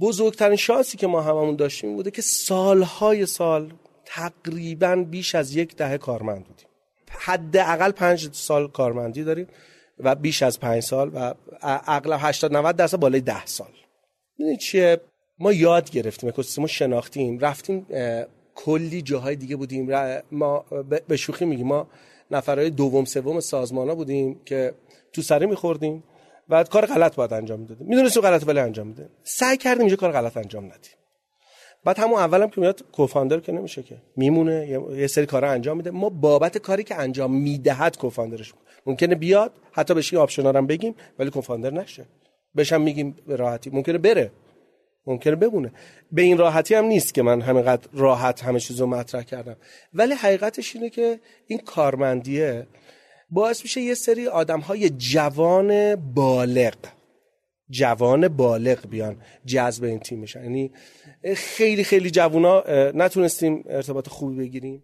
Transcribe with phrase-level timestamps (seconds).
[0.00, 3.72] بزرگترین شانسی که ما هممون داشتیم بوده که سالهای سال
[4.04, 6.66] تقریبا بیش از یک دهه کارمند بودیم.
[7.08, 9.46] حداقل پنج سال کارمندی داریم
[9.98, 13.70] و بیش از پنج سال و اغلب 80 90 درصد بالای ده سال.
[14.38, 15.00] می‌دونید چیه؟
[15.38, 17.86] ما یاد گرفتیم اکوسیستم شناختیم رفتیم
[18.54, 19.88] کلی جاهای دیگه بودیم.
[20.32, 20.64] ما
[21.08, 21.86] به شوخی میگیم ما
[22.30, 24.74] نفرهای دوم سوم سازمان ها بودیم که
[25.12, 26.02] تو سری میخوردیم.
[26.48, 29.08] و کار غلط باید انجام می‌دادیم می‌دونستیم غلط ولی انجام میده.
[29.22, 30.92] سعی کردیم اینجا کار غلط انجام ندیم.
[31.84, 33.96] بعد همون اولم که میاد کوفاندر که نمیشه که.
[34.16, 35.90] میمونه یه سری کارا انجام میده.
[35.90, 38.54] ما بابت کاری که انجام می‌دهد کوفاندرش
[38.86, 42.04] ممکنه بیاد حتی بهش آپشنا هم بگیم ولی کوفاندر نشه.
[42.54, 43.70] بهشم میگیم به راحتی.
[43.70, 44.30] ممکنه بره.
[45.06, 45.72] ممکنه بمونه.
[46.12, 49.56] به این راحتی هم نیست که من همینقدر راحت همه چیز رو مطرح کردم.
[49.94, 52.66] ولی حقیقتش اینه که این کارمندیه
[53.34, 56.74] باعث میشه یه سری آدم های جوان بالغ
[57.70, 60.42] جوان بالغ بیان جذب این تیم بشن.
[60.42, 60.70] یعنی
[61.36, 64.82] خیلی خیلی جوونا نتونستیم ارتباط خوبی بگیریم.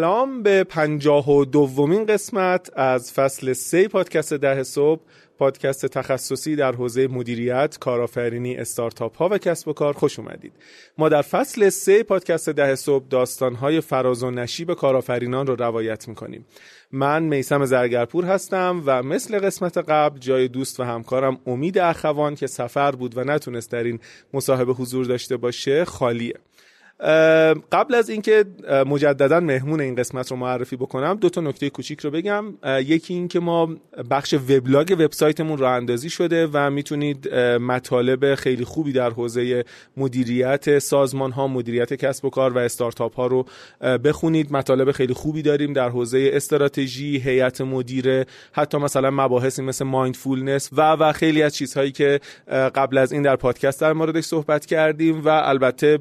[0.00, 5.00] سلام به پنجاه و دومین قسمت از فصل سه پادکست ده صبح
[5.38, 10.52] پادکست تخصصی در حوزه مدیریت، کارآفرینی، استارتاپ ها و کسب و کار خوش اومدید.
[10.98, 16.46] ما در فصل سه پادکست ده صبح داستانهای فراز و نشیب کارآفرینان رو روایت می‌کنیم.
[16.92, 22.46] من میسم زرگرپور هستم و مثل قسمت قبل جای دوست و همکارم امید اخوان که
[22.46, 24.00] سفر بود و نتونست در این
[24.34, 26.34] مصاحبه حضور داشته باشه خالیه.
[27.72, 28.44] قبل از اینکه
[28.86, 32.44] مجددا مهمون این قسمت رو معرفی بکنم دو تا نکته کوچیک رو بگم.
[32.66, 33.68] یکی این که ما
[34.10, 39.64] بخش وبلاگ وبسایتمون راه اندازی شده و می‌تونید مطالب خیلی خوبی در حوزه
[39.96, 43.46] مدیریت سازمان ها مدیریت کسب و کار و استارتاپ ها رو
[43.80, 44.52] بخونید.
[44.52, 50.92] مطالب خیلی خوبی داریم در حوزه استراتژی هیئت مدیره حتی مثلا مباحثی مثل مایندفولنس و
[50.92, 52.20] و خیلی از چیزهایی که
[52.74, 55.98] قبل از این در پادکست در موردش صحبت کردیم و البته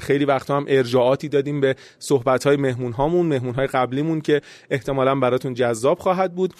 [0.00, 4.40] خیلی وقتا هم ارجاعاتی دادیم به صحبت های مهمون هامون مهمون های قبلیمون که
[4.70, 6.54] احتمالا براتون جذاب خواهد بود.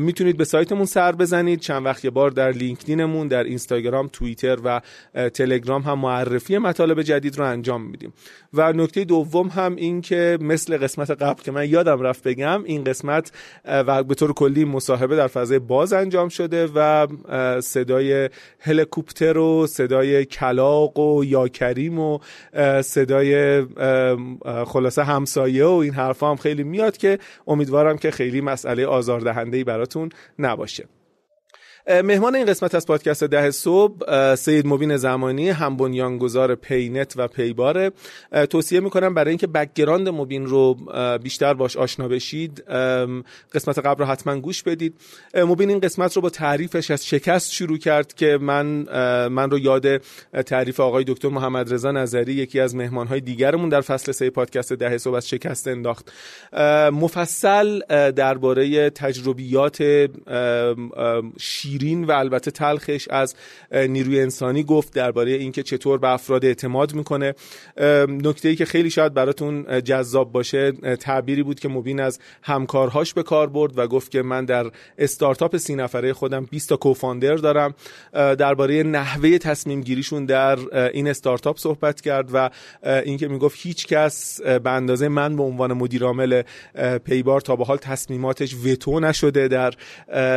[0.00, 1.60] می‌تونید به سایتمون سر بزنید.
[1.60, 4.80] چند وقت یه بار در لینکدینمون در اینستاگرام توییتر و
[5.28, 8.12] تلگرام هم معرفی مطالب جدید رو انجام میدیم.
[8.54, 12.84] و نکته دوم هم این که مثل قسمت قبل که من یادم رفت بگم این
[12.84, 13.32] قسمت
[13.64, 17.06] و به طور کلی مصاحبه در فضای باز انجام شده و
[17.60, 21.98] صدای هلیکوپتر و صدای کلاغ و یا کریم
[22.82, 23.62] صدای
[24.66, 29.64] خلاصه همسایه و این حرفا هم خیلی میاد که امیدوارم که خیلی مسئله آزاردهنده ای
[29.64, 30.84] براتون نباشه.
[31.88, 37.90] مهمان این قسمت از پادکست ده صبح سید مبین زمانی هم بنیانگذار پینت و پیباره.
[38.50, 40.76] توصیه می‌کنم برای اینکه background مبین رو
[41.22, 42.64] بیشتر باش آشنا بشید
[43.54, 44.94] قسمت قبل رو حتما گوش بدید.
[45.34, 48.66] مبین این قسمت رو با تعریفش از شکست شروع کرد که من
[49.28, 49.96] من رو یاد
[50.46, 54.98] تعریف آقای دکتر محمد رضا نظری یکی از مهمانهای دیگرمون در فصل سه پادکست ده
[54.98, 56.12] صبح از شکست انداخت.
[56.92, 57.80] مفصل
[58.10, 60.08] درباره تجربیات
[61.78, 63.34] شیرین و البته تلخش از
[63.72, 67.34] نیروی انسانی گفت درباره اینکه چطور به افراد اعتماد می‌کنه.
[68.08, 73.22] نکته ای که خیلی شاید براتون جذاب باشه تعبیری بود که مبین از همکارهاش به
[73.22, 77.74] کار برد و گفت که من در استارتاپ سی نفره خودم 20 تا کوفاندر دارم.
[78.12, 82.50] درباره نحوه تصمیم گیریشون در این استارتاپ صحبت کرد و
[82.82, 86.42] اینکه می‌گفت هیچ کس به اندازه من به عنوان مدیر عامل
[87.04, 89.74] پیبار تا به حال تصمیماتش وتو نشده در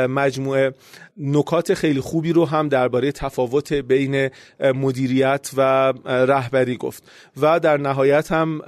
[0.08, 0.74] مجموعه.
[1.20, 4.30] نکات خیلی خوبی رو هم درباره تفاوت بین
[4.60, 7.04] مدیریت و رهبری گفت.
[7.42, 8.62] و در نهایت هم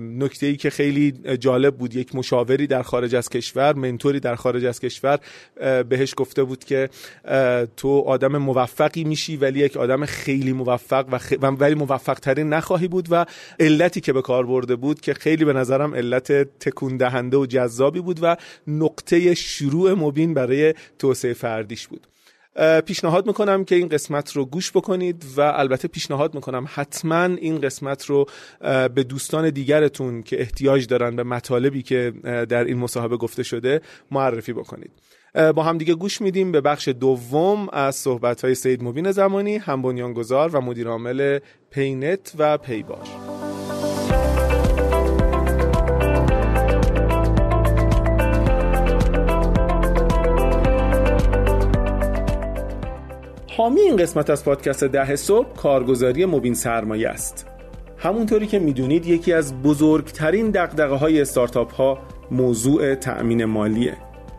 [0.00, 4.64] نکته ای که خیلی جالب بود یک مشاوری در خارج از کشور منتوری در خارج
[4.64, 5.18] از کشور
[5.88, 6.88] بهش گفته بود که
[7.76, 11.32] تو آدم موفقی میشی ولی یک آدم خیلی موفق و خ...
[11.42, 13.26] ولی موفق ترین نخواهی بود و
[13.60, 18.00] علتی که به کار برده بود که خیلی به نظرم علت تکون دهنده و جذابی
[18.00, 18.36] بود و
[18.66, 22.06] نقطه شروع مبین برای توسعه فردیش بود.
[22.86, 28.04] پیشنهاد می‌کنم که این قسمت رو گوش بکنید و البته پیشنهاد می‌کنم حتما این قسمت
[28.04, 28.26] رو
[28.94, 32.12] به دوستان دیگرتون که احتیاج دارن به مطالبی که
[32.48, 34.90] در این مصاحبه گفته شده معرفی بکنید.
[35.54, 39.82] با هم دیگه گوش میدیم به بخش دوم از صحبت های سید مبین زمانی هم
[39.82, 41.38] بنیانگذار و مدیر عامل
[41.70, 43.41] پینت و پیبار
[53.56, 57.46] حامی این قسمت از پادکست ده صبح کارگزاری مبین سرمایه است.
[57.96, 61.98] همونطوری که می‌دونید یکی از بزرگترین دقدقه های استارتاپ ها
[62.30, 63.96] موضوع تأمین مالیه.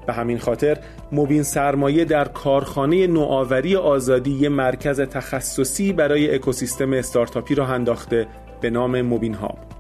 [0.08, 0.78] به همین خاطر
[1.12, 8.28] مبین سرمایه در کارخانه نوآوری آزادی یه مرکز تخصصی برای اکوسیستم استارتاپی را انداخته
[8.62, 9.73] به نام مبین هاب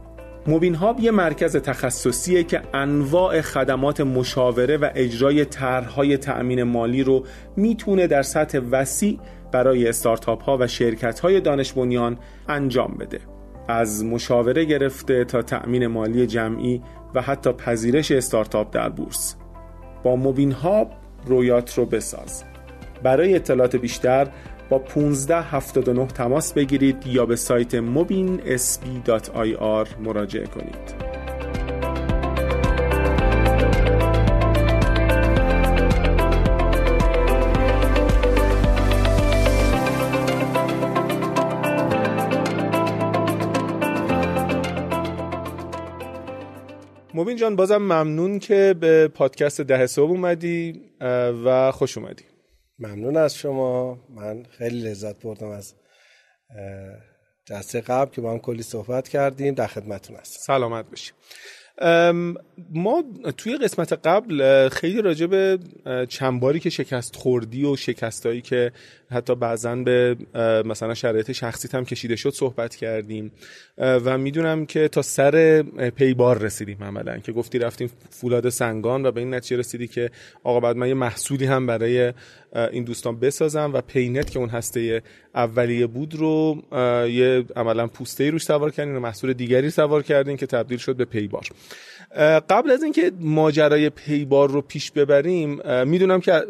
[0.47, 7.25] موبین هاب یه مرکز تخصصیه که انواع خدمات مشاوره و اجرای طرحهای تأمین مالی رو
[7.55, 9.19] می‌تونه در سطح وسیع
[9.51, 12.17] برای استارتاپ ها و شرکت های دانش بنیان
[12.47, 13.19] انجام بده.
[13.67, 16.81] از مشاوره گرفته تا تأمین مالی جمعی
[17.15, 19.35] و حتی پذیرش استارتاپ در بورس.
[20.03, 20.91] با موبین هاب
[21.25, 22.43] رویات رو بساز.
[23.03, 24.27] برای اطلاعات بیشتر
[24.69, 31.13] با 1579 تماس بگیرید یا به سایت mobinsb.ir مراجعه کنید.
[47.13, 50.81] مبین جان بازم ممنون که به پادکست ده صبح اومدی
[51.45, 52.23] و خوش اومدی
[52.79, 53.99] ممنون از شما.
[54.09, 55.73] من خیلی لذت بردم از
[57.45, 59.53] جلسه قبل که با هم کلی صحبت کردیم.
[59.53, 60.39] در خدمتون هستم.
[60.39, 61.15] سلامت باشیم.
[62.69, 63.03] ما
[63.37, 65.59] توی قسمت قبل خیلی راجع به
[66.09, 68.71] چند که شکست خوردی و شکستایی که
[69.13, 70.15] حتی بعضا به
[70.65, 73.31] مثلا شرایط شخصی هم کشیده شد صحبت کردیم.
[73.77, 75.61] و می‌دونم که تا سر
[75.95, 80.11] پیبار رسیدیم عملا که گفتی رفتیم فولاد سنگان و به این نتیجه رسیدی که
[80.43, 82.13] آقا بعد من یه محصولی هم برای
[82.71, 85.01] این دوستان بسازم و پینت که اون هسته
[85.35, 86.63] اولیه بود رو
[87.09, 91.05] یه عملا پوسته روش سوار کردین و محصول دیگری سوار کردین که تبدیل شد به
[91.05, 91.47] پیبار.
[92.49, 96.43] قبل از اینکه ماجرای پیبار رو پیش ببریم می‌دونم که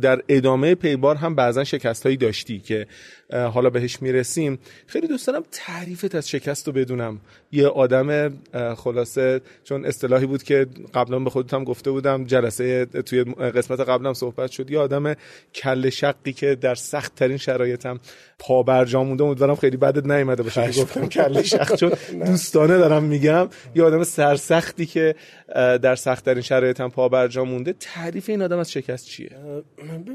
[0.00, 2.86] در ادامه پیبار هم بعضا شکست هایی داشتی که
[3.32, 4.58] حالا بهش می‌رسیم.
[4.86, 7.20] خیلی دوست دارم تعریفت از شکست رو بدونم.
[7.52, 8.38] یه آدم
[8.74, 14.50] خلاصه چون اصطلاحی بود که قبلا به خودتم گفته بودم جلسه توی قسمت قبلم صحبت
[14.50, 14.70] شد.
[14.70, 15.14] یه آدم
[15.54, 18.00] کل شقی که در سخت ترین شرایطم
[18.38, 21.92] پا برجام مونده امیدوارم خیلی بدت نیومده باشه گفتم کل شق چون
[22.26, 23.48] دوستانه دارم میگم.
[23.74, 25.14] یه آدم سرسختی که
[25.54, 27.72] در سخت ترین شرایطم پا برجام مونده.
[27.72, 29.30] تعریف این آدم از شکست چیه؟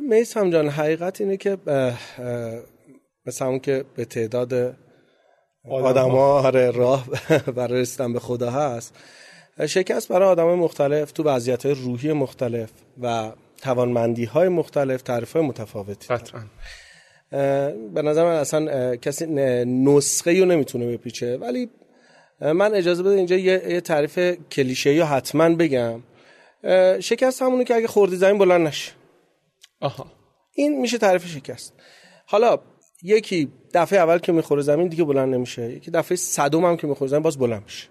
[0.09, 1.57] میسم جان حقیقت اینه که
[3.25, 4.75] مثل همون که به تعداد
[5.69, 7.07] آدم ها آره، راه
[7.56, 8.95] برای رسیدن به خدا هست.
[9.66, 12.69] شکست برای آدم مختلف تو وضعیت های روحی مختلف
[13.01, 13.31] و
[13.62, 16.07] توانمندی های مختلف تعریف های متفاوتی.
[16.07, 16.42] قطعا.
[17.94, 19.25] به نظر من اصلا کسی
[19.66, 21.38] نسخه رو نمی‌تونه بپیچه.
[21.38, 21.69] ولی
[22.42, 24.19] من اجازه بده اینجا یه, تعریف
[24.51, 26.04] کلیشه یا حتما بگم.
[27.00, 28.92] شکست همونه که اگه خوردی زمین بلند نشه.
[29.81, 30.06] آها.
[30.54, 31.74] این میشه تعریف شکست.
[32.25, 32.60] حالا
[33.06, 35.72] یکی دفعه اول که می‌خوره زمین دیگه بلند نمیشه.
[35.72, 37.88] یکی دفعه صدم هم که می‌خوره زمین باز بلند میشه.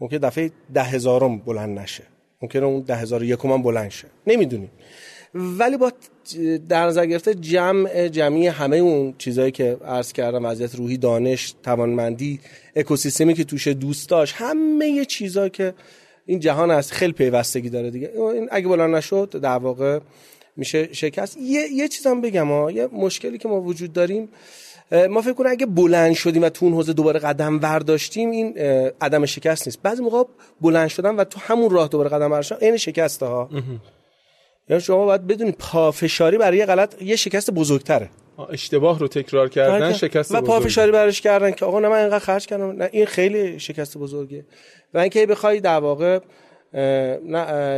[0.00, 2.04] ممکن دفعه ده هزارم بلند نشه.
[2.42, 4.08] ممکن اون ده هزار یکم هم بلند شه.
[4.26, 4.70] نمی‌دونیم.
[5.34, 5.92] ولی با
[6.68, 12.40] در نظر گرفته جمع جمعی همه اون چیزهایی که عرض کردم وضعیت روحی دانش توانمندی
[12.76, 15.74] اکوسیستمی که توش دوست داشت همه چیزهایی که
[16.26, 18.12] این جهان هست خیلی پیوستگی داره دیگه.
[18.16, 19.98] این اگه بلند نشد در واقع
[20.56, 21.36] میشه شکست.
[21.40, 24.28] یه, یه چیزم بگم ها یه مشکلی که ما وجود داریم
[25.10, 28.58] ما فکر کنم اگه بلند شدیم و تو اون حوزه دوباره قدم برداشتیم این
[29.00, 29.82] عدم شکست نیست.
[29.82, 30.24] بعضی موقع
[30.60, 33.50] بلند شدن و تو همون راه دوباره قدم برداشتن این شکسته ها.
[34.68, 38.10] یعنی شما باید بدونید پافشاری برای یه غلط یه شکست بزرگتره.
[38.50, 42.46] اشتباه رو تکرار کردن شکست و پافشاری برش کردن که آقا نه من اینقدر خرج
[42.46, 44.44] کردم نه این خیلی شکست بزرگه.
[44.94, 46.18] و اینکه بخوای در واقع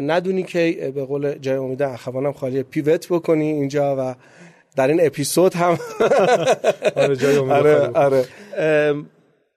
[0.02, 4.14] ندونی که به قول جای امید اخوانم خالی پیوت بکنی اینجا و
[4.76, 5.78] در این اپیزود هم.
[6.96, 8.24] آره جای امید آره, آره.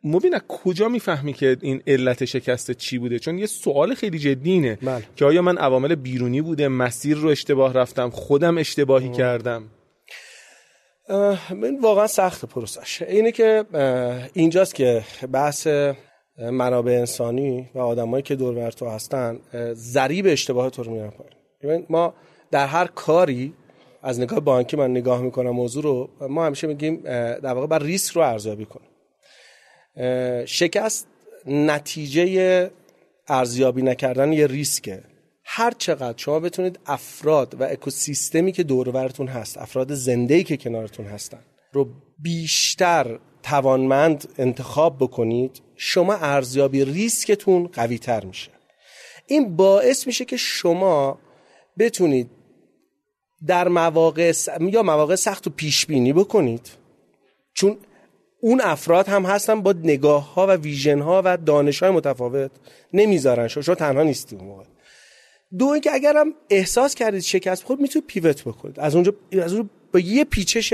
[0.04, 5.04] مبین کجا می‌فهمی که این علت شکست چی بوده؟ چون یه سوال خیلی جدینه بله.
[5.16, 9.64] که آیا من عوامل بیرونی بوده؟ مسیر رو اشتباه رفتم خودم اشتباهی کردم؟
[11.50, 13.02] من واقعا سخت پروسش.
[13.02, 13.66] اینه که
[14.34, 15.68] اینجاست که بحث
[16.38, 19.40] منابع انسانی و آدمایی که دور تو هستن
[19.74, 21.12] ضریب اشتباه تو رو میارن
[21.62, 21.86] پایین.
[21.90, 22.14] ما
[22.52, 23.54] در هر کاری
[24.04, 26.96] از نگاه بانکی من نگاه می‌کنم موضوع رو ما همیشه میگیم
[27.40, 28.90] در واقع بر ریسک رو ارزیابی کنیم
[30.46, 31.08] شکست
[31.46, 32.72] نتیجه
[33.28, 35.04] ارزیابی نکردن یه ریسکه.
[35.44, 41.40] هر چقدر شما بتونید افراد و اکوسیستمی که دورورتون هست افراد زنده که کنارتون هستن
[41.72, 41.88] رو
[42.20, 48.52] بیشتر توانمند انتخاب بکنید شما ارزیابی ریسکتون قوی تر میشه.
[49.28, 51.20] این باعث میشه که شما
[51.80, 52.30] بتونید
[53.48, 54.50] در مواقع س...
[54.60, 56.70] یا مواقع سخت و پیش بینی بکنید.
[57.54, 57.78] چون
[58.42, 62.52] اون افراد هم هستن با نگاه ها و ویژن ها و دانش های متفاوت
[62.94, 63.48] نمی‌ذارن.
[63.48, 64.64] شما تنها نیستی اون موقع.
[65.58, 68.80] دو اینکه اگرم احساس کردید شکست خود می‌تونید پیوت بکنید.
[68.80, 70.74] از اونجا از اونجا با یه پیچش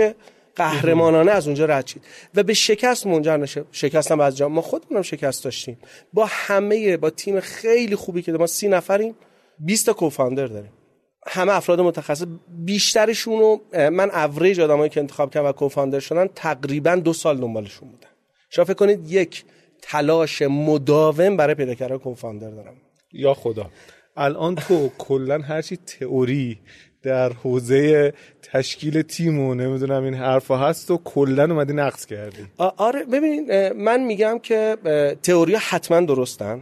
[0.56, 2.04] قهرمانانه از اونجا رد شید.
[2.36, 3.66] و به شکست منجر نشه.
[3.72, 4.50] شکست هم از جا.
[4.50, 5.78] ما خودمونم شکست داشتیم.
[6.14, 9.16] با همه با تیم خیلی خوبی که ما سی نفریم.
[9.60, 10.72] 20 تا کوفاندر داریم.
[11.28, 12.26] همه افراد متخصص.
[12.50, 17.90] بیشترشون رو من اوریج آدمایی که انتخاب کردم و کوفاندر شدن تقریبا دو سال دنبالشون
[17.90, 18.10] بودن.
[18.50, 19.46] شما فکر کنید یک
[19.82, 22.76] تلاش مداوم برای پیدا کردن کوفاندر دارم.
[23.14, 23.70] یا خدا.
[24.18, 26.60] الان تو کلا هرچی تئوری
[27.04, 32.46] در حوزه تشکیل تیم و نمی‌دونم این حرفا هست و کلا اومدی نقض کردی.
[32.58, 34.78] آره ببین من میگم که
[35.24, 36.62] تئوری حتما درستن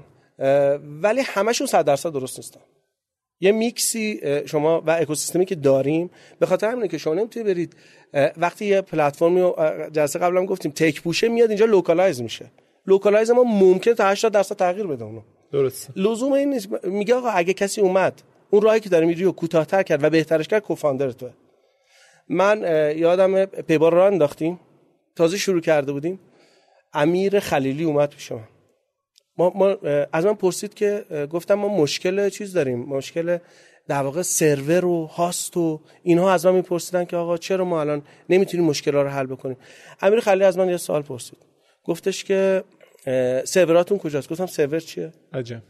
[1.02, 2.60] ولی همشون صد درصد درست نیستن.
[3.40, 7.76] یه میکسی شما و اکوسیستمی که داریم به خاطر همینه که شما نمی‌تونید برید
[8.38, 9.56] وقتی یه پلتفرمی رو
[9.92, 12.46] جلسه قبلا گفتیم تک پوشه میاد اینجا localize میشه.
[12.88, 15.22] localize ما ممکنه تا 80 درصد تغییر بده اونو.
[15.52, 16.86] درست لزوم این نیست.
[16.86, 18.22] میگه آقا اگه کسی اومد
[18.52, 21.34] اون راهی که داره میری رو کوتاه‌تر کرد و بهترش کرد کوفاندر توه.
[22.30, 22.62] من
[22.98, 24.60] یادم پیبار رو انداختیم.
[25.16, 26.20] تازه شروع کرده بودیم.
[26.94, 28.48] امیر خلیلی اومد پیش من
[29.38, 29.78] ما, ما
[30.14, 32.80] از من پرسید که گفتم ما مشکل چیز داریم.
[32.80, 33.38] مشکل
[33.88, 38.02] در واقع سرور و هاست و اینها از من میپرسیدن که آقا چرا ما الان
[38.30, 39.58] نمی‌تونیم مشکل رو حل بکنیم؟
[40.02, 41.40] امیر خلیلی از من یه سوال پرسید.
[41.84, 42.64] گفتش که
[43.46, 45.62] سروراتون کجاست؟ گفتم سرور چیه؟ عجب.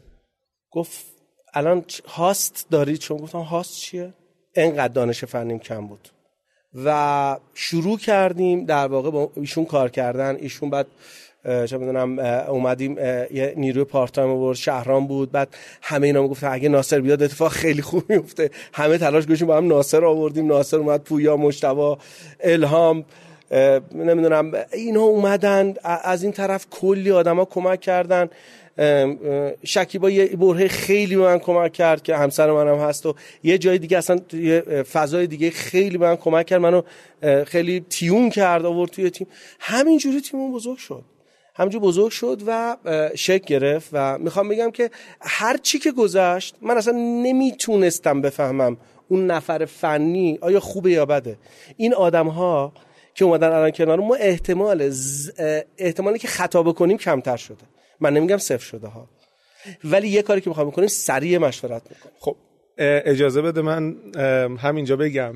[0.70, 1.11] گفت
[1.54, 4.12] الان هاست دارید چون گفتم هاست چیه؟
[4.54, 6.08] انقدر دانش فنیم کم بود.
[6.84, 10.36] و شروع کردیم در واقع با ایشون کار کردن.
[10.36, 10.86] ایشون بعد
[11.44, 12.18] چه می‌دونم
[12.48, 15.32] اومدیم یه نیروی پارت تایم آورد شهران بود.
[15.32, 15.48] بعد
[15.82, 19.68] همه اینا گفتن اگه ناصر بیاد اتفاق خیلی خوب میفته همه تلاش گوشیم با هم
[19.68, 20.46] ناصر آوردیم.
[20.46, 21.98] ناصر اومد پویا مشتبا
[22.40, 23.04] الهام
[23.94, 25.74] نمی‌دونم اینا اومدن.
[25.84, 28.28] از این طرف کلی آدما کمک کردن.
[29.64, 33.78] شکیبا یه بره خیلی به من کمک کرد که همسر منم هست و یه جای
[33.78, 34.60] دیگه اصلا یه
[34.92, 36.60] فضای دیگه خیلی به من کمک کرد.
[36.60, 36.82] منو
[37.44, 39.26] خیلی تیون کرد آورد توی تیم.
[39.60, 41.04] همینجوری تیمون بزرگ شد.
[41.54, 42.76] همینجور بزرگ شد و
[43.14, 48.76] شک گرفت و می‌خوام بگم که هر چی که گذشت من اصلا نمی‌تونستم بفهمم
[49.08, 51.38] اون نفر فنی آیا خوبه یا بده.
[51.76, 52.72] این آدم ها
[53.14, 54.92] که اومدن الان کنار ما احتمال
[55.78, 57.71] احتمالی که خطا بکنیم کمتر شده.
[58.02, 59.08] من نمیگم صفر شده ها.
[59.84, 62.36] ولی یه کاری که می‌خوام بکنیم سریع مشورت می‌کنم خب
[62.78, 63.94] اجازه بده من
[64.58, 65.34] همینجا بگم.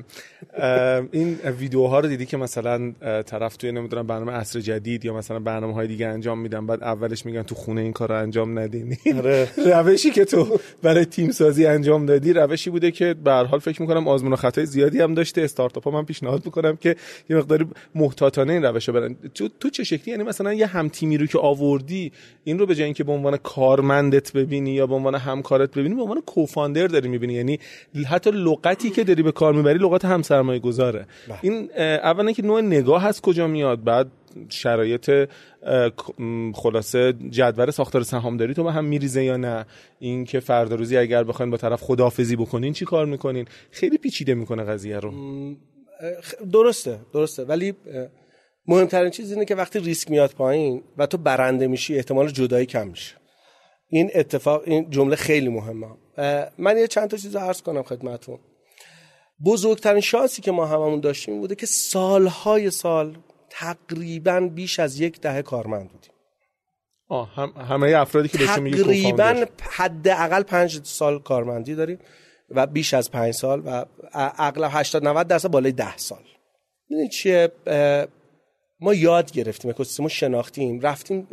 [1.11, 2.91] این ویدیوها رو دیدی که مثلا
[3.21, 7.25] طرف توی نمی‌دونم برنامه عصر جدید یا مثلا برنامه های دیگه انجام میدن بعد اولش
[7.25, 9.47] میگن تو خونه این کار رو انجام ندین آره.
[9.81, 14.07] روشی که تو برای تیم سازی انجام دادی روشی بوده که به حال فکر می‌کنم
[14.07, 15.41] آزمون و خطای زیادی هم داشته.
[15.41, 16.95] استارتاپ ها من پیشنهاد می‌کنم که
[17.29, 19.15] یه مقداری محتاطانه این روش برن.
[19.33, 22.11] تو تو چه شکلی؟ یعنی مثلا یه هم تیمی رو که آوردی
[22.43, 26.01] این رو به جای اینکه به عنوان کارمندت ببینی یا به عنوان همکارت ببینی به
[26.01, 27.26] عنوان کوفاندر داری می‌بینی.
[27.33, 27.59] یعنی
[28.09, 31.07] حتی لغتی که داری به کار می‌بری لغت هم سرمایه گذاره.
[31.27, 31.37] بله.
[31.41, 34.07] این اولا که نوع نگاه هست کجا میاد بعد
[34.49, 35.29] شرایط
[36.53, 39.65] خلاصه جدول ساختار سهامداری تو به هم میریزه یا نه؟
[39.99, 44.33] این که فردا روزی اگر بخواین با طرف خدافزی بکنین چی کار می‌کنین؟ خیلی پیچیده
[44.33, 45.13] می‌کنه قضیه رو.
[46.53, 47.43] درسته درسته.
[47.43, 47.73] ولی
[48.67, 52.87] مهمترین چیز اینه که وقتی ریسک میاد پایین و تو برنده میشی احتمال جدایی کم
[52.87, 53.15] میشه.
[53.89, 55.87] این اتفاق این جمله خیلی مهمه.
[56.57, 58.39] من یه چند تا چیز رو عرض کنم خدمتون
[59.45, 63.17] بزرگترین شانسی که ما هممون داشتیم بوده که سالهای سال
[63.49, 66.11] تقریبا بیش از یک دهه کارمند بودیم.
[67.09, 71.99] آه هم همه افرادی که بهشون میگی تقریبا حداقل پنج سال کارمندی داریم
[72.49, 76.23] و بیش از پنج سال و اغلب 80 90 درصد بالای ده سال.
[76.89, 77.51] می‌دونید چیه؟
[78.79, 81.27] ما یاد گرفتیم اکوسیستم شناختیم رفتیم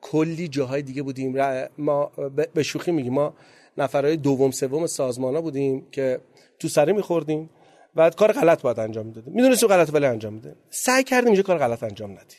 [0.00, 1.34] کلی جاهای دیگه بودیم
[1.78, 2.12] ما
[2.54, 3.34] به شوخی میگیم ما
[3.76, 6.20] نفرهای دوم سوم سازمان ها بودیم که
[6.58, 7.50] تو سری میخوردیم
[7.96, 9.34] و کار غلط باید انجام می‌دادیم.
[9.34, 12.38] می‌دونستیم غلط ولی انجام میده سعی کردیم اینجا کار غلط انجام ندیم.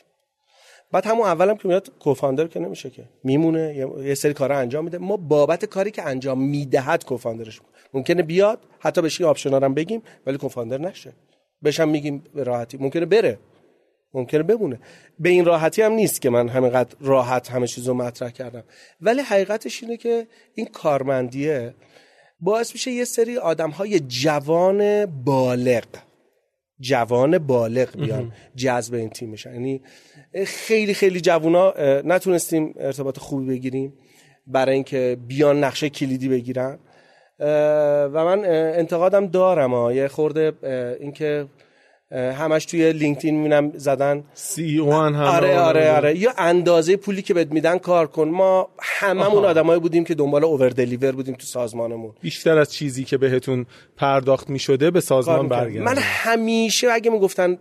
[0.92, 3.10] بعد همون اولم که میاد کوفاندر که نمیشه که.
[3.24, 4.98] میمونه یه سری کارا انجام میده.
[4.98, 7.62] ما بابت کاری که انجام می‌دهد کوفاندرش
[7.94, 11.14] ممکنه بیاد حتی بهش آپشنا هم بگیم ولی کوفاندر نشه.
[11.64, 12.78] بشم میگیم به راحتی.
[12.78, 13.40] ممکنه بره.
[14.14, 14.80] ممکنه بمونه.
[15.20, 18.64] به این راحتی هم نیست که من همینقدر راحت همه چیز رو مطرح کردم.
[19.02, 21.74] ولی حقیقتش اینه که این کارمندیه
[22.40, 25.84] باعث میشه یه سری آدم های جوان بالغ
[26.80, 29.54] جوان بالغ بیان جذب این تیم بشن.
[29.54, 29.82] یعنی
[30.46, 31.74] خیلی خیلی جوونا
[32.06, 33.94] نتونستیم ارتباط خوبی بگیریم
[34.48, 36.80] برای اینکه بیان نقشه کلیدی بگیرن.
[37.40, 38.46] و من
[38.80, 39.94] انتقادم دارم ها.
[39.94, 40.54] یه خورده
[41.00, 41.46] اینکه
[42.12, 44.24] همش توی لینکدین می‌بینم زدن.
[44.34, 46.18] سی وان هم آره آره آره.
[46.18, 48.30] یا اندازه پولی که بهت میدن کار کن.
[48.30, 52.14] ما هممون آدمایی بودیم که دنبال اوور دلیور بودیم تو سازمانمون.
[52.22, 53.66] بیشتر از چیزی که بهتون
[53.98, 57.58] پرداخت می‌شده به سازمان برگرد من همیشه اگه می‌گفتن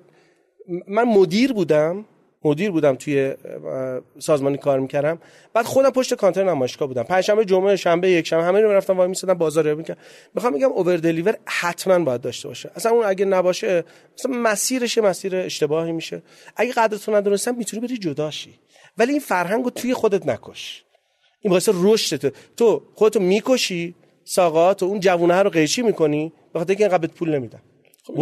[0.89, 2.05] من مدیر بودم.
[2.45, 3.35] مدیر بودم توی
[4.19, 5.19] سازمانی کار می‌کردم.
[5.55, 7.03] بعد خودم پشت کانتر نمایشگاه بودم.
[7.03, 10.01] پنجشنبه جمعه شنبه یک شنبه همه رو می‌رفتم وای میسادم بازار یابی می‌کردم.
[10.35, 12.71] می‌خوام میگم اوور دلیور حتما باید داشته باشه.
[12.75, 13.85] اصلا اون اگه نباشه
[14.19, 16.23] مثلا مسیرش مسیر اشتباهی میشه.
[16.57, 18.55] اگه قدرتو ندونستم می‌تونی بری جداشی
[18.99, 20.85] ولی این فرهنگو توی خودت نکش.
[21.41, 22.83] این باعث رشدت تو.
[22.95, 23.95] خودتو می‌کشی
[24.25, 27.63] ساقات و اون جوونه رو قیچی می‌کنی بخاطر اینکه اینقدر پول نمیدن.
[28.05, 28.15] خب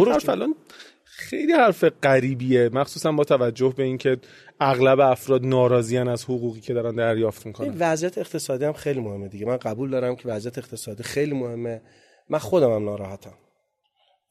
[1.31, 2.69] خیلی حرف غریبیه.
[2.73, 4.17] مخصوصا با توجه به اینکه
[4.59, 7.75] اغلب افراد ناراضیان از حقوقی که دارن دریافت می‌کنن.
[7.79, 9.45] وضعیت اقتصادی هم خیلی مهمه دیگه.
[9.45, 11.81] من قبول دارم که وضعیت اقتصادی خیلی مهمه.
[12.29, 13.33] من خودم هم ناراحتم.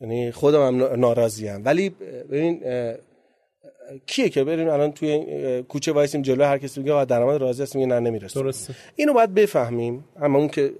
[0.01, 1.63] یعنی خودم هم ناراضیم.
[1.65, 1.89] ولی
[2.31, 2.63] ببین
[4.07, 7.87] کیه که بریم الان توی کوچه وایسیم جلو هر کسی میگه درآمد راضی است میگه
[7.87, 8.41] نه نمی‌رسه.
[8.41, 8.75] درسته.
[8.97, 10.05] اینو باید بفهمیم.
[10.23, 10.73] اما اون که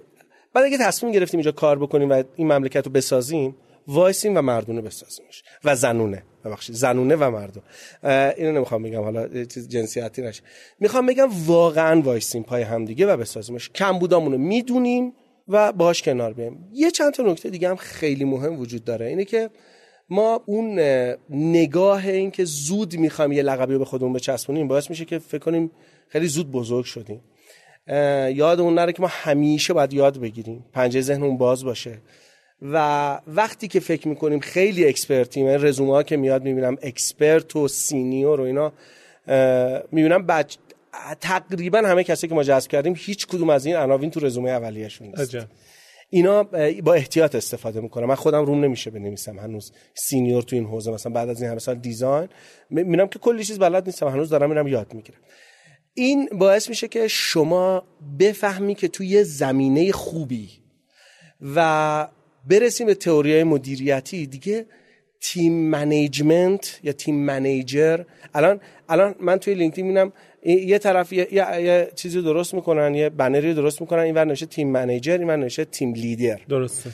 [0.53, 3.55] بعد اگه تصمیم گرفتیم اینجا کار بکنیم و این مملکت رو بسازیم
[3.91, 5.43] وایسیم و مردونه بسازیمش.
[5.63, 6.23] و زنونه.
[6.45, 7.61] ببخشید زنونه و مردم
[8.37, 10.41] اینو نمی‌خوام بگم حالا چیز جنسیتی نشه.
[10.79, 13.69] می‌خوام بگم واقعا وایسیم پای همدیگه و بسازیمش.
[13.69, 15.13] کمبودامونو می‌دونیم
[15.47, 16.69] و باهاش کنار بیایم.
[16.73, 19.05] یه چند تا نکته دیگه هم خیلی مهم وجود داره.
[19.05, 19.49] اینه که
[20.09, 20.79] ما اون
[21.29, 25.37] نگاه این که زود می‌خوایم یه لقبی رو به خودمون بچسبونیم باعث میشه که فکر
[25.39, 25.71] کنیم
[26.07, 27.21] خیلی زود بزرگ شدیم.
[28.35, 30.65] یادمون نره که ما همیشه باید یاد بگیریم.
[30.73, 32.01] پنجره ذهنمون باز باشه.
[32.61, 37.55] و وقتی که فکر می‌کنیم خیلی expert یم این رزومه ها که میاد می‌بینم expert
[37.55, 38.73] و senior و اینا
[39.91, 40.55] می‌بینم بچ...
[41.21, 45.07] تقریبا همه کسی که ما جذب کردیم هیچ کدوم از این عناوین تو رزومه اولیه‌شون
[45.07, 45.37] نیست.
[46.09, 46.43] اینا
[46.83, 48.05] با احتیاط استفاده می‌کنم.
[48.05, 49.39] من خودم روم نمیشه بنویسم.
[49.39, 50.91] هنوز senior تو این حوزه.
[50.91, 52.29] مثلا بعد از این همه سال design
[52.69, 54.07] می‌بینم که کلی چیز بلد نیستم.
[54.07, 55.19] هنوز دارم میرم یاد می‌گیرم.
[55.93, 57.83] این باعث میشه که شما
[58.19, 60.49] بفهمی که توی زمینه خوبی
[61.55, 62.07] و
[62.49, 64.27] برسیم به تئوری مدیریتی.
[64.27, 64.65] دیگه
[65.21, 71.91] team management یا team manager الان الان من توی لینکدین می‌بینم یه طرف یه, یه،,
[71.95, 75.65] چیزی درست می‌کنن یه بنری درست می‌کنن این ور نوشته team manager این ور نوشته
[75.65, 76.39] team leader.
[76.49, 76.89] درسته.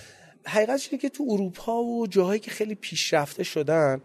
[0.46, 4.02] حقیقتش اینه که تو اروپا و جاهایی که خیلی پیشرفته شدن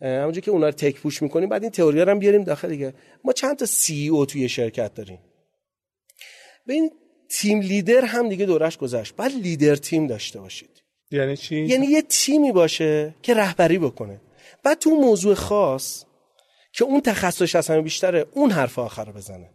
[0.00, 2.94] همونجوری که اونا رو تک پوش می‌کنیم بعد این تئوری رو هم بیاریم داخل دیگه.
[3.24, 5.18] ما چند تا سی او توی شرکت داریم.
[6.68, 6.90] ببین
[7.30, 9.16] تیم لیدر هم دیگه دورش گذشت.
[9.16, 10.82] بعد لیدر تیم داشته باشید.
[11.10, 14.20] یعنی چی؟ یعنی یه تیمی باشه که رهبری بکنه.
[14.62, 16.04] بعد تو موضوع خاص
[16.72, 19.50] که اون تخصصش از همه بیشتره اون حرف آخر رو بزنه.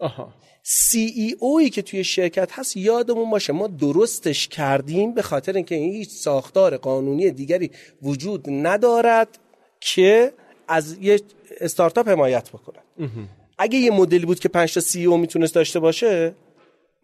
[0.00, 0.34] آها.
[0.62, 5.74] سی ای اوی که توی شرکت هست یادمون باشه ما درستش کردیم به خاطر اینکه
[5.74, 7.70] هیچ ساختار قانونی دیگری
[8.02, 9.38] وجود ندارد
[9.80, 10.32] که
[10.68, 11.20] از یه
[11.60, 12.78] استارتاپ حمایت بکنه.
[13.58, 16.34] اگه یه مدلی بود که 5 تا سی او می‌تونست داشته باشه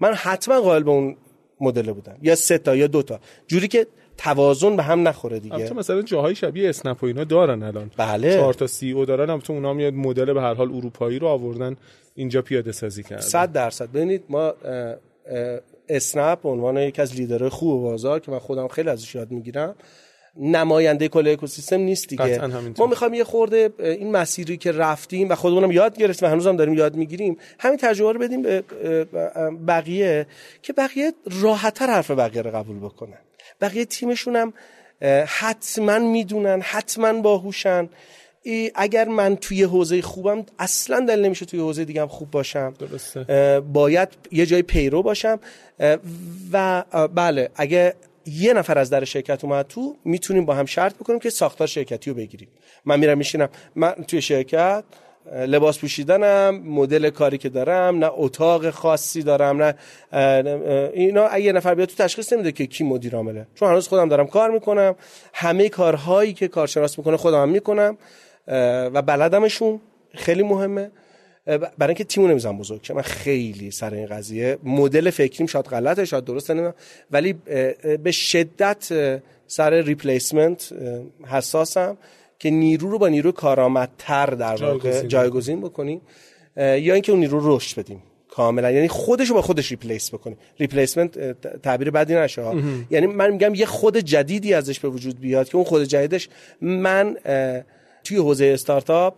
[0.00, 1.16] من حتما قائل به اون
[1.60, 2.16] مدل بودم.
[2.22, 3.20] یا سه تا یا دو تا.
[3.46, 5.54] جوری که توازن به هم نخوره دیگه.
[5.54, 7.90] البته مثلا جاهای شبیه اسنپ و اینا دارن الان.
[7.96, 8.36] بله.
[8.36, 11.76] چهار تا سی او دارن البته اونا میاد مدل به هر حال اروپایی رو آوردن
[12.14, 13.20] اینجا پیاده سازی کردن.
[13.22, 13.92] 100 درصد.
[13.92, 14.54] ببینید ما
[15.88, 19.74] اسنپ به عنوان یکی از لیدرهای خوب بازار که من خودم خیلی ازش یاد می‌گیرم
[20.38, 22.40] نماینده کل اکوسیستم نیست دیگه.
[22.78, 26.74] ما می‌خوایم یه خورده این مسیری که رفتیم و خودمونم یاد گرفتیم و هنوزم داریم
[26.74, 28.64] یاد می‌گیریم همین تجربه رو بدیم به
[29.68, 30.26] بقیه
[30.62, 33.18] که بقیه راحتتر حرف بقیه رو قبول بکنن.
[33.60, 34.52] بقیه تیمشون هم
[35.26, 37.88] حتما می‌دونن حتما باهوشن.
[38.74, 42.74] اگر من توی حوزه خوبم اصلا دل نمیشه توی حوزه دیگه هم خوب باشم.
[42.78, 43.60] درسته.
[43.60, 45.40] باید یه جای پیرو باشم.
[46.52, 47.94] و بله اگه
[48.28, 52.10] یه نفر از در شرکت اومد تو می‌تونیم با هم شرط بکنیم که ساختار شرکتی
[52.10, 52.48] رو بگیریم.
[52.84, 54.84] من میرم میشینم من توی شرکت
[55.46, 59.74] لباس پوشیدنم مدل کاری که دارم نه اتاق خاصی دارم نه
[60.92, 63.46] اینا اگه نفر بیاد تو تشخیص نمیده که کی مدیر عامله.
[63.54, 64.94] چون هنوز خودم دارم کار می‌کنم
[65.34, 67.98] همه کارهایی که کارشناس می‌کنه خودم می‌کنم
[68.94, 69.80] و بلدمشون
[70.14, 70.90] خیلی مهمه.
[71.48, 72.94] برای اینکه تیمو نمی‌زنم بزرگ شه.
[72.94, 76.74] من خیلی سر این قضیه مدل فکریم شاید غلطه شاید درسته نمی‌دونم.
[77.10, 77.32] ولی
[78.02, 78.92] به شدت
[79.46, 80.72] سر replacement
[81.26, 81.98] حساسم
[82.38, 86.00] که نیرو رو با نیرو کارآمدتر در واقع جایگزین بکنیم.
[86.56, 88.70] یا اینکه اون نیرو رشد بدیم کاملا.
[88.70, 90.38] یعنی خودش رو با خودش replace بکنیم.
[90.58, 92.42] replacement تعبیر بدی نشه
[92.90, 96.28] یعنی من میگم یه خود جدیدی ازش به وجود بیاد که اون خود جدیدش
[96.60, 97.16] من
[98.04, 99.14] توی حوزه استارتاپ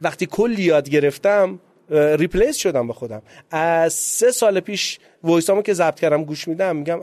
[0.00, 1.60] وقتی کلی یاد گرفتم
[1.90, 3.22] replace شدم با خودم.
[3.50, 7.00] از سه سال پیش وایسامو که ضبط کردم گوش میدم میگم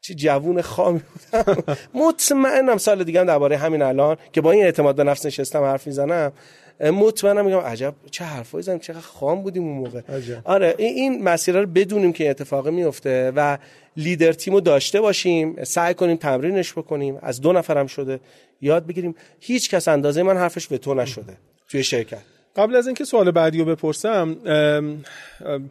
[0.00, 1.00] چه جوون خامی
[1.32, 1.76] بودم.
[2.04, 5.86] مطمئنم سال دیگه هم درباره همین الان که با این اعتماد به نفس نشستم حرف
[5.86, 6.32] می‌زنم
[6.80, 10.00] مطمئنم میگم عجب چه حرفایی زدیم چقدر خام بودیم اون موقع.
[10.00, 10.40] عجب.
[10.44, 13.58] آره این مسیر رو بدونیم که اتفاق میفته و
[13.96, 18.20] لیدر تیمو داشته باشیم سعی کنیم تمرینش بکنیم از دو نفرم شده
[18.60, 19.14] یاد بگیریم.
[19.40, 21.36] هیچ کس اندازه من حرفش به تو نشده
[21.68, 22.22] توی شرکت.
[22.58, 24.36] قبل از اینکه سوال بعدی رو بپرسم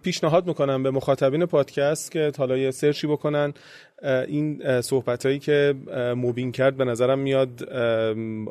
[0.04, 3.54] پیشنهاد می‌کنم به مخاطبین پادکست که حالا یه search ی بکنن.
[4.28, 5.76] این صحبت هایی که
[6.18, 7.73] مبین کرد به نظرم میاد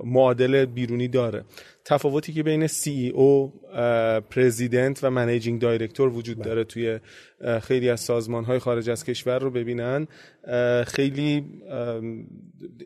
[0.05, 1.44] معادل بیرونی داره.
[1.85, 6.99] تفاوتی که بین CEO president و managing director وجود داره توی
[7.62, 10.07] خیلی از سازمان های خارج از کشور رو ببینن.
[10.87, 11.44] خیلی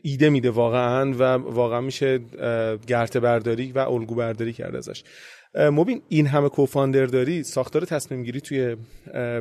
[0.02, 2.20] ایده میده واقعا و واقعا میشه
[2.86, 5.02] گرت برداری و الگو برداری کرد ازش.
[5.54, 8.76] مبین این همه کوفاندر داری ساختار تصمیم گیری توی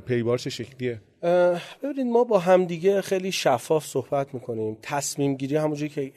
[0.07, 1.01] پیبار چه شکلیه؟
[1.83, 4.77] ببینید ما با همدیگه خیلی شفاف صحبت می‌کنیم.
[4.81, 6.11] تصمیم گیری همونجوری که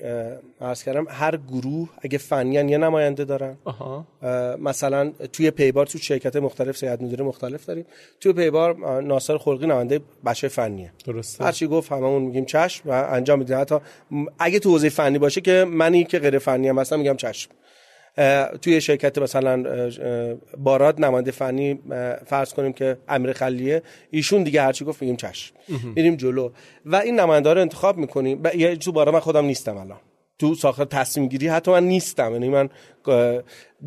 [0.61, 3.57] عرض کردم هر گروه اگه فنیان یه نماینده دارن.
[4.59, 7.87] مثلا توی پیبار تو شرکت مختلف سیاد مدیر مختلف داریم.
[8.21, 10.93] توی پیبار ناصر خلقی نماینده بچه فنیه.
[11.05, 11.45] درسته.
[11.45, 13.59] هرچی گفت هممون میگیم چشم و انجام میدیم.
[13.61, 13.77] حتی
[14.39, 17.51] اگه تو حوزه فنی باشه که منی که غیر فنی هم مثلا میگم چشم.
[18.63, 19.65] توی شرکت مثلا
[20.59, 21.81] باراد نماینده فنی
[22.27, 25.55] فرض کنیم که امیر خلیه ایشون دیگه هرچی گفت میگیم چشم.
[25.95, 26.51] میریم جلو.
[26.85, 28.43] و این نماینده رو انتخاب می‌کنیم.
[28.55, 30.01] یه تو بارا من خودم نیستم الان.
[30.39, 32.33] تو ساخت تصمیم گیری حتی من نیستم.
[32.33, 32.69] یعنی من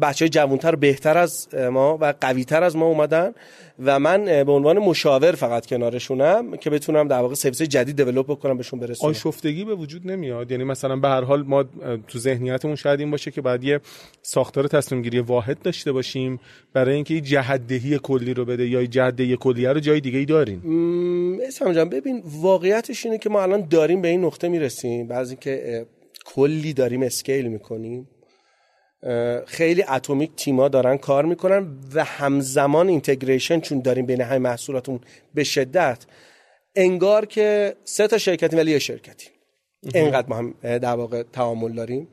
[0.02, 3.34] بچه جوانتر بهتر از ما و قویتر از ما اومدن
[3.80, 8.58] و من به عنوان مشاور فقط کنارشونم که بتونم در واقع سرویس جدید دیولپ بکنم
[8.58, 9.10] بهشون برسونم.
[9.10, 10.52] آشفتگی به وجود نمیاد.
[10.52, 11.64] یعنی مثلا به هر حال ما
[12.08, 13.80] تو ذهنیتمون شاید این باشه که بعد یه
[14.22, 16.40] ساختار تصمیم گیری واحد داشته باشیم
[16.74, 20.26] برای اینکه جهت دهی کلی رو بده یا جهت دهی کلیه رو جای دیگه ای
[20.26, 20.62] داریم
[21.48, 25.08] اسلام جان ببین واقعیتش اینه که ما الان داریم به این نقطه می‌رسیم.
[25.08, 25.86] بعضی اینکه
[26.26, 28.10] کلی داریم اسکیل می‌کنیم.
[29.46, 35.00] خیلی اتمیک تیما دارن کار می‌کنن و همزمان اینتگریشن چون داریم بین همه محصولاتون
[35.34, 36.06] به شدت.
[36.76, 39.28] انگار که سه تا شرکتی ولی یه شرکتی
[39.94, 42.08] اینقدر ما هم در واقع تعامل داریم.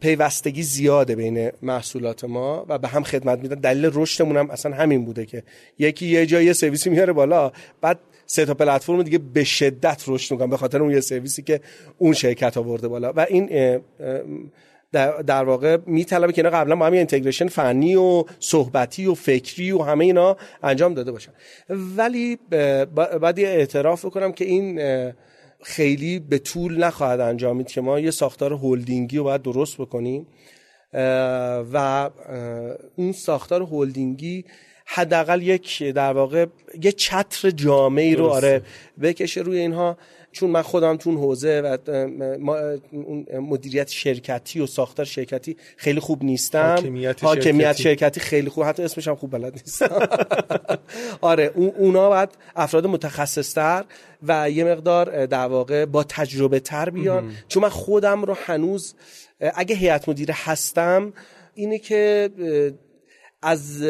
[0.00, 3.60] پیوستگی زیاده بین محصولات ما و به هم خدمت میدن.
[3.60, 5.42] دلیل رشدمون هم اصلا همین بوده که
[5.78, 10.32] یکی یه جای یه سرویسی میاره بالا بعد سه تا پلتفرم دیگه به شدت رشد
[10.32, 11.60] می‌کنن به خاطر اون یه سرویسی که
[11.98, 13.12] اون شرکت آورده بالا.
[13.12, 13.80] و این
[14.92, 19.82] در, واقع میطلبه که اینا قبلا با هم اینتگریشن فنی و صحبتی و فکری و
[19.82, 21.32] همه اینا انجام داده باشن.
[21.96, 22.38] ولی
[23.20, 24.80] بعد اعتراف بکنم که این
[25.62, 30.26] خیلی به طول نخواهد انجامید که ما یه ساختار هولدینگی رو باید درست بکنیم.
[31.72, 32.10] و
[32.96, 34.44] اون ساختار هولدینگی
[34.88, 36.46] حداقل یک در واقع
[36.82, 38.62] یه چتر جامعی رو آره
[39.02, 39.96] بکشه روی اینها.
[40.32, 41.78] چون من خودم تو اون حوزه و
[43.40, 46.74] مدیریت شرکتی و ساختار شرکتی خیلی خوب نیستم.
[46.76, 48.20] حاکمیت, حاکمیت شرکتی.
[48.20, 48.64] خیلی خوب.
[48.64, 50.08] حتی اسمش هم خوب بلد نیستم.
[51.20, 53.84] آره اونا باید افراد متخصصتر
[54.22, 57.32] و یه مقدار در واقع با تجربه تر بیان.
[57.48, 58.94] چون من خودم رو هنوز
[59.40, 61.12] اگه هیئت مدیره هستم
[61.54, 62.30] اینه که
[63.42, 63.82] از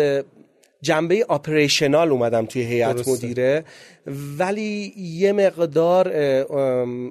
[0.83, 3.65] جنبه آپریشنال اومدم توی هیئت مدیره.
[4.39, 6.15] ولی یه مقدار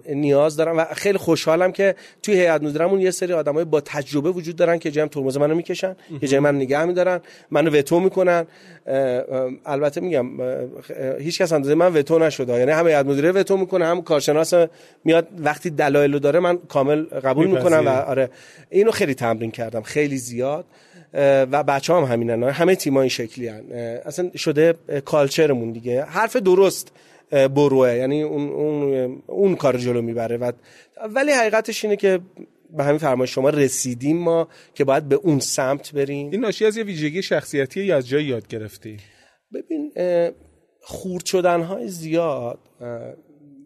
[0.10, 4.56] نیاز دارم و خیلی خوشحالم که توی هیئت مدیرمون یه سری آدمای با تجربه وجود
[4.56, 8.46] دارن که جمع ترمز منو می‌کشن یه جای من نگه میدارن منو وتو می‌کنن.
[9.66, 10.28] البته میگم
[11.20, 12.54] هیچ کس اندازه من وتو نشده.
[12.54, 14.54] یعنی هم هیئت مدیره وتو می‌کنه هم کارشناس
[15.04, 18.30] میاد وقتی دلایل داره من کامل قبول می‌کنم و آره
[18.70, 20.66] اینو خیلی تمرین کردم خیلی زیاد.
[21.52, 23.72] و بچه هم همینن همه تیما این شکلی هن.
[24.06, 24.74] اصلا شده
[25.06, 26.04] کالچرمون دیگه.
[26.04, 26.92] حرف درست
[27.32, 27.96] بروه.
[27.96, 30.38] یعنی اون, اون, اون کار جلو می‌بره.
[30.38, 30.52] و
[31.10, 32.20] ولی حقیقتش اینه که
[32.78, 36.32] به همین فرمایش شما رسیدیم ما که باید به اون سمت بریم.
[36.32, 38.98] این ناشی از یه ویژگی شخصیتی یا از جایی یاد گرفتی؟
[39.54, 39.92] ببین
[40.82, 42.60] خورد شدن های زیاد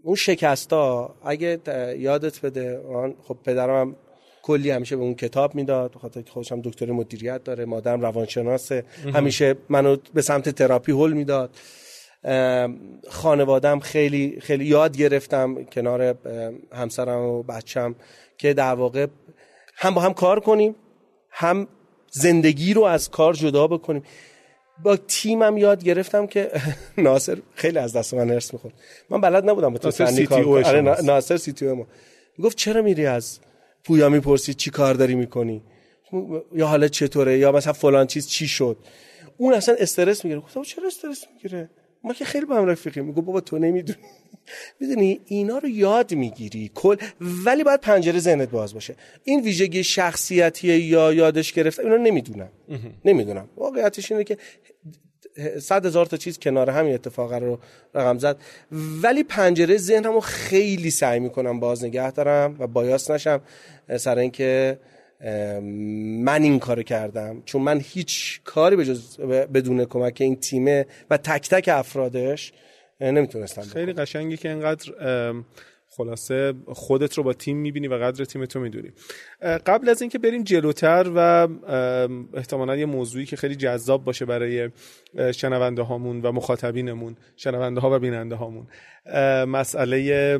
[0.03, 1.59] اون شکست ها اگه
[1.97, 2.81] یادت بده
[3.27, 3.95] خب پدرم
[4.49, 8.83] کلی همیشه به اون کتاب می‌داد خاطر که خودش هم دکتر مدیریت داره مادرم روانشناسه.
[9.13, 11.49] همیشه منو به سمت تراپی هول می‌داد.
[13.09, 16.15] خانوادم خیلی خیلی یاد گرفتم کنار
[16.71, 17.95] همسرم و بچم
[18.37, 19.07] که در واقع
[19.75, 20.75] هم با هم کار کنیم
[21.29, 21.67] هم
[22.11, 24.03] زندگی رو از کار جدا بکنیم.
[24.83, 26.51] با تیمم یاد گرفتم که
[27.07, 28.73] ناصر خیلی از دست من ارس می‌خورد.
[29.09, 31.87] من بلد نبودم با تو فنی کار آره ناصر سی تی ما
[32.43, 33.39] گفت چرا میری از
[33.83, 35.63] پویا می‌پرسی چی کار داری می‌کنی؟
[36.55, 38.77] یا حالا چطوره؟ یا مثلا فلان چیز چی شد؟
[39.37, 40.41] اون اصلا استرس می‌گیره.
[40.41, 41.69] گفتم چرا استرس می‌گیره؟
[42.03, 43.05] ما که خیلی با هم رفیقیم.
[43.05, 43.99] میگه بابا تو نمی‌دونی.
[44.79, 46.71] می‌دونی اینا رو یاد می‌گیری.
[46.75, 48.95] کل ولی باید پنجره ذهنت باز باشه.
[49.23, 52.49] این ویژگی شخصیتی یا یادش گرفته اینا نمی‌دونم.
[53.05, 53.49] نمی‌دونم.
[53.57, 54.37] واقعیتش اینه که
[55.59, 57.59] صد هزار تا چیز کنار همین اتفاق رو
[57.95, 58.37] رقم زد.
[59.01, 63.41] ولی پنجره ذهنمو خیلی سعی می‌کنم باز نگه دارم و بایاس نشم
[63.97, 64.79] سر اینکه
[66.23, 67.41] من این کارو کردم.
[67.45, 72.53] چون من هیچ کاری به جز بدون کمک این تیمه و تک تک افرادش
[73.01, 74.91] نمی‌تونستم خیلی قشنگی که اینقدر
[75.99, 78.91] خلاصه خودت رو با تیم می‌بینی و قدر تیم تو می‌دونی.
[79.41, 81.47] قبل از اینکه بریم جلوتر و
[82.33, 84.69] احتمالا یه موضوعی که خیلی جذاب باشه برای
[85.35, 88.67] شنونده هامون و مخاطبینمون شنونده ها و بیننده هامون
[89.45, 90.39] مسئله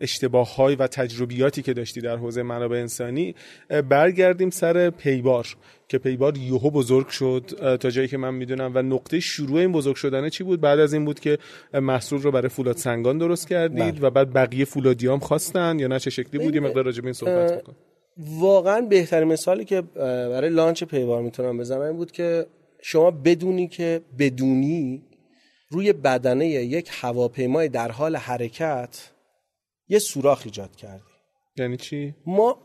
[0.00, 3.34] اشتباه های و تجربیاتی که داشتی در حوزه منابع انسانی
[3.88, 5.46] برگردیم سر پیبار.
[5.92, 8.72] که پیبار یوهو بزرگ شد تا جایی که من می‌دونم.
[8.74, 11.38] و نقطه شروع این بزرگ شدنه چی بود؟ بعد از این بود که
[11.74, 14.00] محصول رو برای فولاد سنگان درست کردید بله.
[14.00, 17.12] و بعد بقیه فولادیام خواستن یا نه؟ چه شکلی بود؟ یه مقدار راجع به این
[17.12, 17.74] صحبت بکن.
[18.18, 22.46] واقعا بهترین مثالی که برای لانچ پیبار می‌تونم بزنم این بود که
[22.82, 25.02] شما بدونی که بدونی
[25.68, 29.10] روی بدنه یک هواپیمای در حال حرکت
[29.88, 31.02] یه سوراخ ایجاد کردی.
[31.56, 32.58] یعنی چی؟ ما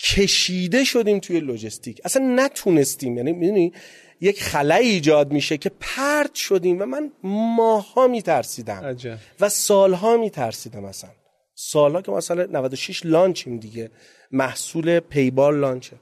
[0.00, 2.00] کشیده شدیم توی لوجستیک.
[2.04, 3.16] اصلا نتونستیم.
[3.16, 3.72] یعنی می‌دونی
[4.20, 8.96] یک خلایی ایجاد میشه که پرت شدیم و من ماها میترسیدم.
[9.40, 11.10] و سالها میترسیدم مثلا
[11.54, 13.90] سالها که مثلا 96 لانچیم دیگه.
[14.30, 15.96] محصول پیبال لانچه.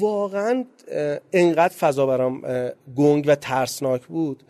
[0.00, 0.64] واقعا
[1.32, 2.42] انقدر فضا برام
[2.96, 4.42] گنگ و ترسناک بود.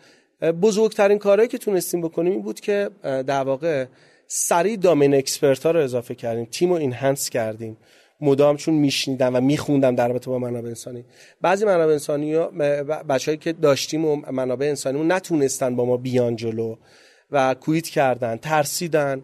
[0.61, 3.85] بزرگترین کارهایی که تونستیم بکنیم این بود که در واقع
[4.27, 6.45] سریع دامین اکسپرت ها رو اضافه کردیم.
[6.45, 7.77] تیم رو اینهانس کردیم.
[8.21, 11.05] مدام چون میشنیدم و میخوندم در رابطه با منابع انسانی.
[11.41, 12.47] بعضی منابع انسانی ها
[13.09, 16.75] بچه‌ای که داشتیم و منابع انسانی نتونستن با ما بیان جلو
[17.31, 19.23] و کویت کردن ترسیدن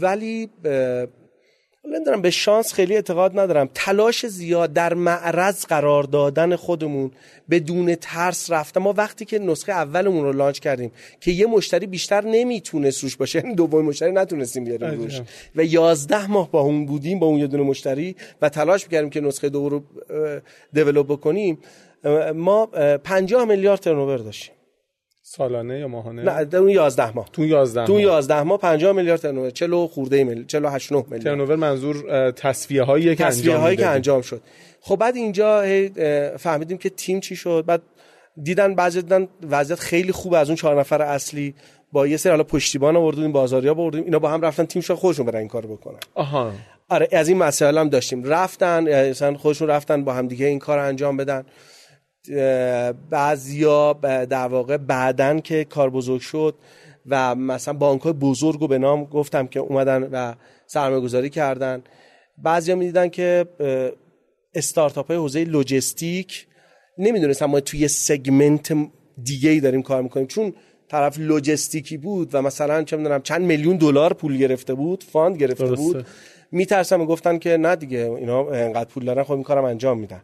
[0.00, 0.50] ولی
[1.84, 3.68] نمی‌دونم به شانس خیلی اعتقاد ندارم.
[3.74, 7.10] تلاش زیاد در معرض قرار دادن خودمون
[7.50, 12.24] بدون ترس رفتم ما وقتی که نسخه اولمون رو لانچ کردیم که یه مشتری بیشتر
[12.24, 15.20] نمی‌تونست روش باشه یعنی دومین مشتری نتونستیم بیاریم روش.
[15.56, 19.20] و یازده ماه با اون بودیم با اون یه دونه مشتری و تلاش می‌کردیم که
[19.20, 19.82] نسخه دو رو
[20.72, 21.58] دیولپ بکنیم.
[22.34, 22.66] ما
[23.04, 24.54] 50 میلیارد ترنوور داشتیم.
[25.36, 27.28] سالانه یا ماهانه؟ نه اون 11 ماه.
[27.32, 28.58] تو 11 تو 11 ماه.
[28.58, 31.24] 50 میلیارد ترنوور 40 خورده میلیارد 48 9 میلیارد.
[31.24, 34.40] ترنوور منظور تصفیه هایی که تصفیه هایی که انجام شد.
[34.80, 35.64] خب بعد اینجا
[36.36, 37.82] فهمیدیم که تیم چی شد؟ بعد
[38.42, 41.54] دیدن بعضی دیدن وضعیت خیلی خوب از اون چهار نفر اصلی
[41.92, 45.26] با یه سری حالا پشتیبان آوردیم بازاریا آوردیم اینا با هم رفتن تیم شون خودشون
[45.26, 45.98] برن این کارو بکنن.
[46.14, 46.52] آها.
[46.88, 48.24] آره از این مسائل هم داشتیم.
[48.24, 51.44] رفتن مثلا خودشون رفتن با هم دیگه این کار انجام بدن.
[53.10, 53.92] بعضیا
[54.24, 56.54] در واقع بعدن که کار بزرگ شد
[57.06, 60.34] و مثلا بانک های بزرگ رو به نام گفتم که اومدن و
[60.66, 61.82] سرمایه گذاری کردن.
[62.38, 63.46] بعضیا می‌دیدن که
[64.54, 66.46] استارتاپ های حوزه لوجستیک
[66.98, 68.72] نمی‌دونستم ما توی segment
[69.22, 70.26] دیگه ای داریم کار می‌کنیم.
[70.26, 70.52] چون
[70.88, 75.74] طرف لجستیکی بود و مثلا چه می‌دونم چند میلیون دلار پول گرفته بود fund گرفته
[75.74, 76.06] بود
[76.52, 80.20] میترسم گفتن که نه دیگه اینا انقدر پول دارن خب این کارم انجام میدن.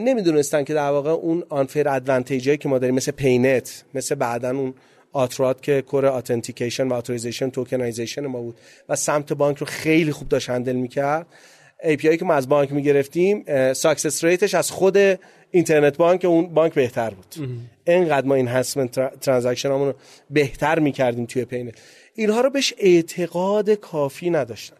[0.00, 4.50] نمی‌دونستن که در واقع اون unfair advantage ی که ما داریم مثل پینت مثل بعدا
[4.50, 4.74] اون
[5.12, 8.56] آترات که core authentication و authorization tokenization ما بود
[8.88, 11.26] و سمت بانک رو خیلی خوب داشت handle می‌کرد.
[11.82, 14.98] API که ما از بانک می‌گرفتیم success rate ش از خود
[15.50, 17.34] اینترنت بانک اون بانک بهتر بود.
[17.86, 19.94] اینقدر ما این هسمنت transaction رو
[20.30, 21.74] بهتر می‌کردیم توی پینت
[22.14, 24.76] اینها رو بهش اعتقاد کافی نداشتن.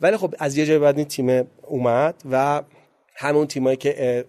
[0.00, 2.62] ولی خب از یه جای بعد این تیم اومد و
[3.14, 4.24] همون تیمایی که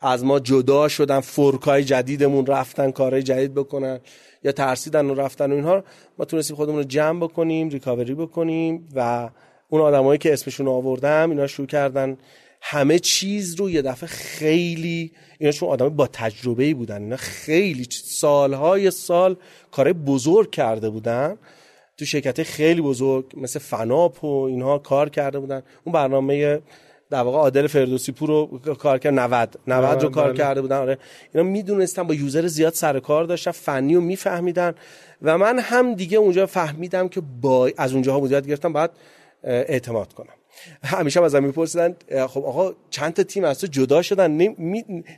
[0.00, 4.00] از ما جدا شدن fork ای جدیدمون رفتن کارهای جدید بکنن
[4.44, 5.84] یا ترسیدن و رفتن و اینها
[6.18, 9.30] ما تونستیم خودمون رو جمع بکنیم recovery بکنیم و
[9.68, 12.18] اون آدمایی که اسمشون آوردم اینا شروع کردن.
[12.62, 17.86] همه چیز رو یه دفعه خیلی اینا چون آدم با تجربه ای بودن اینا خیلی
[18.04, 19.36] سالهای سال
[19.70, 21.36] کار بزرگ کرده بودن.
[21.96, 25.62] تو شرکت خیلی بزرگ مثل فناپ و اینها کار کرده بودن.
[25.84, 26.60] اون برنامه
[27.10, 30.38] در واقع عادل فردوسی پور رو کار کرد 90 90 رو کار بله.
[30.38, 30.76] کرده بودن.
[30.76, 30.98] آره.
[31.34, 34.74] اینا می‌دونستن با یوزر زیاد سر کار داشتن فنی و میفهمیدن.
[35.22, 38.90] و من هم دیگه اونجا فهمیدم که با از اونجاها مدیریت گرفتم بعد
[39.44, 40.34] اعتماد کنم.
[40.82, 41.96] همیشه از میپرسیدن
[42.26, 44.30] خب آقا چند تا تیم از تو جدا شدن؟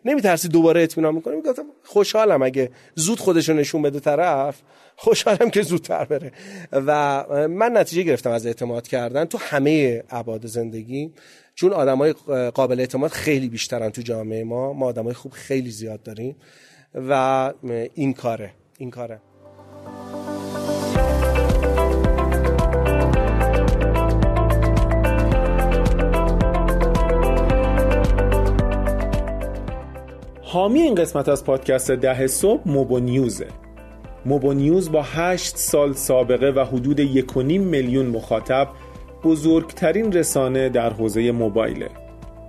[0.04, 4.62] نمیترسی دوباره اطمینان می‌کنه می‌گفتم خوشحالم اگه زود خودشو نشون بده طرف
[4.96, 6.32] خوشحالم که زودتر بره.
[6.72, 11.12] و من نتیجه گرفتم از اعتماد کردن تو همه ابعاد زندگی.
[11.54, 12.12] چون آدمای
[12.54, 16.36] قابل اعتماد خیلی بیشترن تو جامعه ما ما آدمای خوب خیلی زیاد داریم
[16.94, 17.52] و
[17.94, 19.20] این کاره این کاره.
[30.42, 33.48] حامی این قسمت از پادکست ده صبح موبو نیوزه.
[34.26, 38.68] موبو نیوز با هشت سال سابقه و حدود یک میلیون مخاطب
[39.24, 41.88] بزرگترین رسانه در حوزه موبایله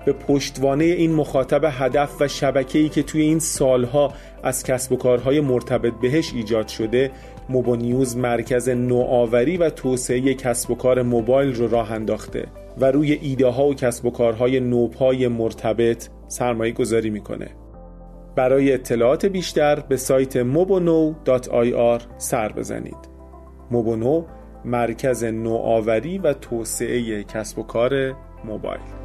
[0.05, 5.41] به پشتوانه این مخاطب هدف و شبکه‌ای که توی این سالها از کسب و کارهای
[5.41, 7.11] مرتبط بهش ایجاد شده
[7.49, 13.11] موبو نیوز مرکز نوآوری و توسعه کسب و کار موبایل رو راه انداخته و روی
[13.11, 17.47] ایده ها و کسب و کارهای نوپای مرتبط سرمایه گذاری می‌کنه
[18.35, 23.13] برای اطلاعات بیشتر به سایت mobono.ir سر بزنید.
[23.71, 24.23] موبونو
[24.65, 29.02] مرکز نوآوری و توسعه کسب و کار موبایل.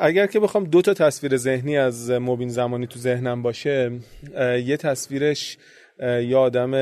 [0.00, 3.92] اگر که بخوام دو تا تصویر ذهنی از مبین زمانی تو ذهنم باشه
[4.64, 5.58] یه تصویرش
[6.00, 6.74] یه آدم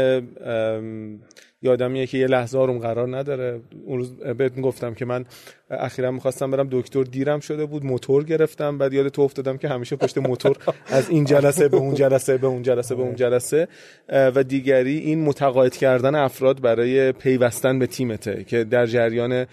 [1.62, 3.60] یه آدمیه که یه لحظه آروم قرار نداره.
[3.84, 5.24] اون روز بهتون گفتم که من
[5.70, 8.78] اخیرا می‌خواستم برم دکتر دیرم شده بود موتور گرفتم.
[8.78, 12.46] بعد یاد تو افتادم که همیشه پشت موتور از این جلسه به اون جلسه به
[12.46, 13.68] اون جلسه به اون جلسه.
[14.08, 19.46] و دیگری این متقاعد کردن افراد برای پیوستن به تیمته که در جریان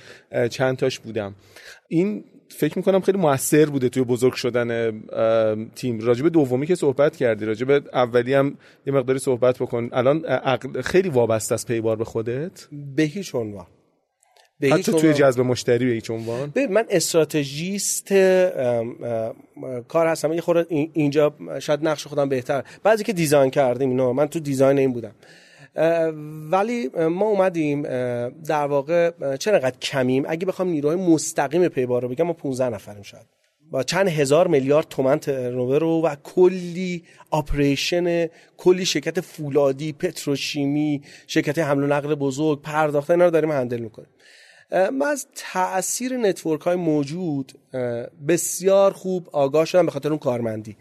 [0.50, 1.36] چند تاش بودم.
[1.88, 5.02] این فکر می‌کنم خیلی موثر بوده توی بزرگ شدن
[5.76, 6.00] تیم.
[6.00, 9.90] راجب دومی که صحبت کردی راجب اولی هم یه مقداری صحبت بکن.
[9.94, 10.42] الان
[10.82, 13.66] خیلی وابسته است پیبار به خودت؟ به هیچ عنوان.
[14.60, 18.14] به حتی توی جذب مشتری به هیچ عنوان؟ من استراتژیست
[19.88, 20.34] کار هستم.
[20.34, 24.78] یه خورده اینجا شاید نقش خودم بهتر بعضی که دیزاین کردیم اینو من تو دیزاین
[24.78, 25.12] این بودم.
[26.52, 27.82] ولی ما اومدیم
[28.30, 33.26] در واقع چقدر کمیم؟ اگه بخوام نیروهای مستقیم پیبار رو بگم ما 15 نفریم شاید.
[33.72, 41.60] با چند هزار میلیارد تومن turnover رو و کلی operation کلی شرکت فولادی پتروشیمی شرکت
[41.60, 44.10] حمل و نقل بزرگ پرداخته اینا رو داریم handle می‌کنیم.
[44.72, 47.52] من از تاثیر network های موجود
[48.28, 50.78] بسیار خوب آگاه شدم به خاطر اون کارمندی.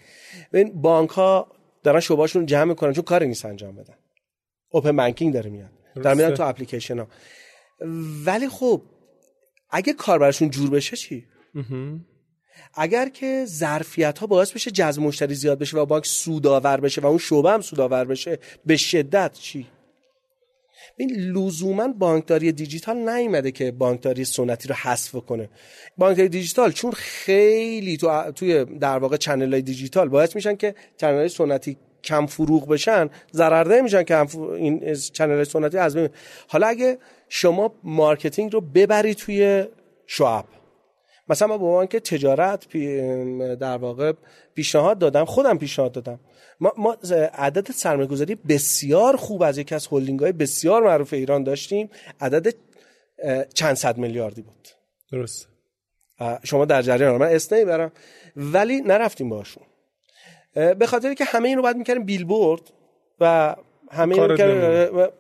[0.53, 1.47] ببین بانک ها
[1.83, 3.95] دارن شعبهاشون جمع می‌کنن چون کاری نیست انجام بدن.
[4.71, 5.71] open banking داره میاد.
[6.03, 7.09] در میاد تو اپلیکیشن ها
[8.27, 8.83] ولی خب
[9.71, 11.27] اگه کار براشون جور بشه چی؟
[12.75, 17.07] اگر که ظرفیت ها باعث بشه جذب مشتری زیاد بشه و بانک سودآور بشه و
[17.07, 19.67] اون شعبه هم سودآور بشه به شدت چی؟
[20.97, 25.49] این لزوما بانکداری دیجیتال نیومده که بانکداری سنتی رو حذف کنه.
[25.97, 31.15] بانکداری دیجیتال چون خیلی تو توی در واقع channel های دیجیتال باعث میشن که channel
[31.15, 36.09] های سنتی کم فروغ بشن ضرر میشن که این channel سنتی از بین
[36.49, 39.65] حالا اگه شما marketing رو ببری توی
[40.07, 40.45] شعب
[41.29, 42.69] مثلا ما به عنوان که تجارت
[43.59, 44.13] در واقع
[44.55, 46.21] پیشنهاد دادم خودم پیشنهاد دادم.
[46.61, 46.97] ما, ما
[47.35, 51.91] عدد سرمایه‌گذاری بسیار خوب از یکی از هلدینگ های بسیار معروف ایران داشتیم.
[52.21, 52.55] عدد
[53.55, 54.69] چند صد میلیاردی بود.
[55.13, 55.49] درست
[56.45, 57.93] شما در جریان من اسم برم
[58.37, 59.63] ولی نرفتیم باشون
[60.55, 62.73] به خاطر که همه این رو باید می‌کردیم بیلبورد
[63.21, 63.57] و
[63.91, 65.13] همه این رو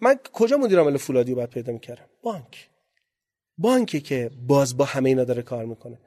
[0.00, 2.68] من کجا مدیر عامل فولادی رو باید پیدا می‌کردم؟ بانک.
[3.58, 5.98] بانکی که باز با همه اینا داره کار می‌کنه.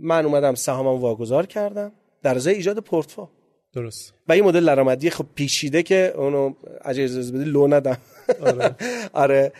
[0.00, 1.92] من اومدم سهامم واگذار کردم.
[2.22, 3.28] در ازای ایجاد پورتفو
[3.74, 4.14] درست.
[4.28, 6.54] و این مدل درآمدی خب پیچیده که اونو
[6.84, 7.98] اجازه بدی لو ندم.
[8.40, 8.76] آره.
[9.12, 9.52] آره.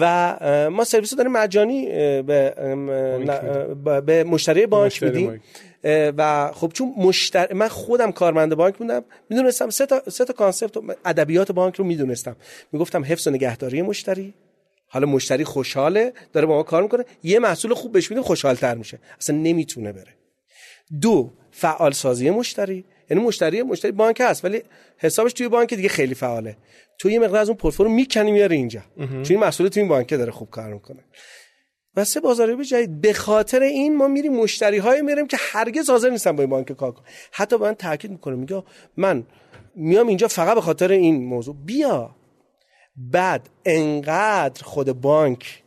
[0.00, 0.36] و
[0.72, 1.86] ما سرویس داریم مجانی
[2.22, 2.54] به
[4.06, 5.42] به مشتری بانک میدیم.
[5.84, 7.52] و خب چون مشتر...
[7.52, 12.36] من خودم کارمند بانک بودم می‌دونستم سه تا سه تا concept ادبیات بانک رو می‌دونستم.
[12.72, 14.34] می‌گفتم حفظ و نگهداری مشتری.
[14.88, 17.04] حالا مشتری خوشحاله داره با ما کار می‌کنه.
[17.22, 18.98] یه محصول خوب بهش میدیم خوشحالتر میشه.
[19.20, 20.14] اصلا نمی‌تونه بره.
[21.00, 22.84] دو فعال سازی مشتری.
[23.10, 24.62] یعنی مشتری مشتری بانک هست ولی
[24.98, 26.56] حسابش توی بانک دیگه خیلی فعاله.
[26.98, 28.82] تو یه مقدار از اون پورتفولیو می‌کنی میاره اینجا.
[28.98, 31.04] چون این مسئول تو این بانک داره خوب کار می‌کنه.
[31.96, 36.10] و سه بازاریابی جدید به خاطر این ما میریم مشتری های میریم که هرگز حاضر
[36.10, 37.04] نیستن با این بانک کار کنن.
[37.32, 38.62] حتی من تاکید می‌کنه میگه
[38.96, 39.24] من
[39.74, 41.56] میام اینجا فقط به خاطر این موضوع.
[41.64, 42.14] بیا.
[42.96, 45.62] بعد انقدر خود بانک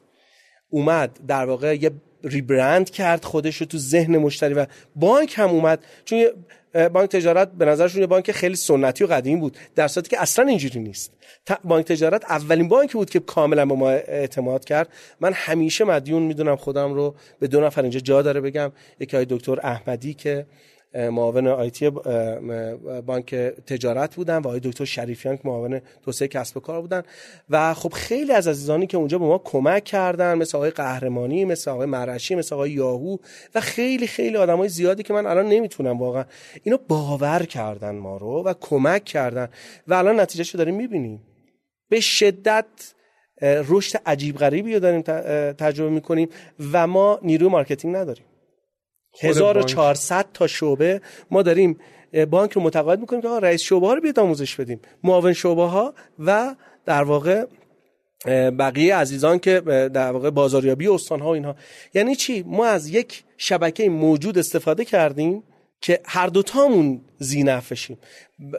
[0.70, 1.92] اومد در واقع یه
[2.24, 4.66] ریبرند کرد خودش رو تو ذهن مشتری و
[4.96, 5.86] بانک هم اومد.
[6.06, 6.26] چون
[6.94, 10.46] بانک تجارت به نظرشون یه بانک خیلی سنتی و قدیمی بود در صورتی که اصلا
[10.46, 11.14] اینجوری نیست.
[11.64, 14.90] بانک تجارت اولین بانکی بود که کاملا به ما اعتماد کرد.
[15.20, 18.72] من همیشه مدیون می‌دونم خودم رو به دو نفر اینجا جا داره بگم.
[19.00, 20.46] یکی های دکتر احمدی که
[20.94, 21.90] معاون آیتی
[23.06, 23.36] بانک
[23.68, 27.04] تجارت بودن و آقای دکتر شریفیان که معاون توسعه کسب و کار بودن.
[27.50, 31.72] و خب خیلی از عزیزانی که اونجا به ما کمک کردن مثل آقای قهرمانی مثل
[31.72, 33.18] آقای مرشی مثل آقای یاهو
[33.56, 36.26] و خیلی خیلی آدمای زیادی که من الان نمی‌تونم واقعا
[36.64, 39.50] اینو باور کردن ما رو و کمک کردن.
[39.88, 41.22] و الان نتیجهشو داریم می‌بینیم.
[41.90, 42.66] به شدت
[43.42, 45.02] رشد عجیب غریبی رو داریم
[45.52, 46.30] تجربه می‌کنیم
[46.74, 48.26] و ما نیروی marketing نداریم.
[49.20, 51.02] 1400 تا شعبه
[51.32, 51.78] ما داریم
[52.30, 54.80] بانک رو متقاعد می‌کنیم که رئیس شعبه ها رو بیاد آموزش بدیم.
[55.04, 56.56] معاون شعبه ها و
[56.86, 57.46] در واقع
[58.60, 59.60] بقیه عزیزان که
[59.94, 61.56] در واقع بازاریابی استان ها و اینها.
[61.94, 65.44] یعنی چی؟ ما از یک شبکه موجود استفاده کردیم
[65.82, 67.98] که هر دو تامون زینفشیم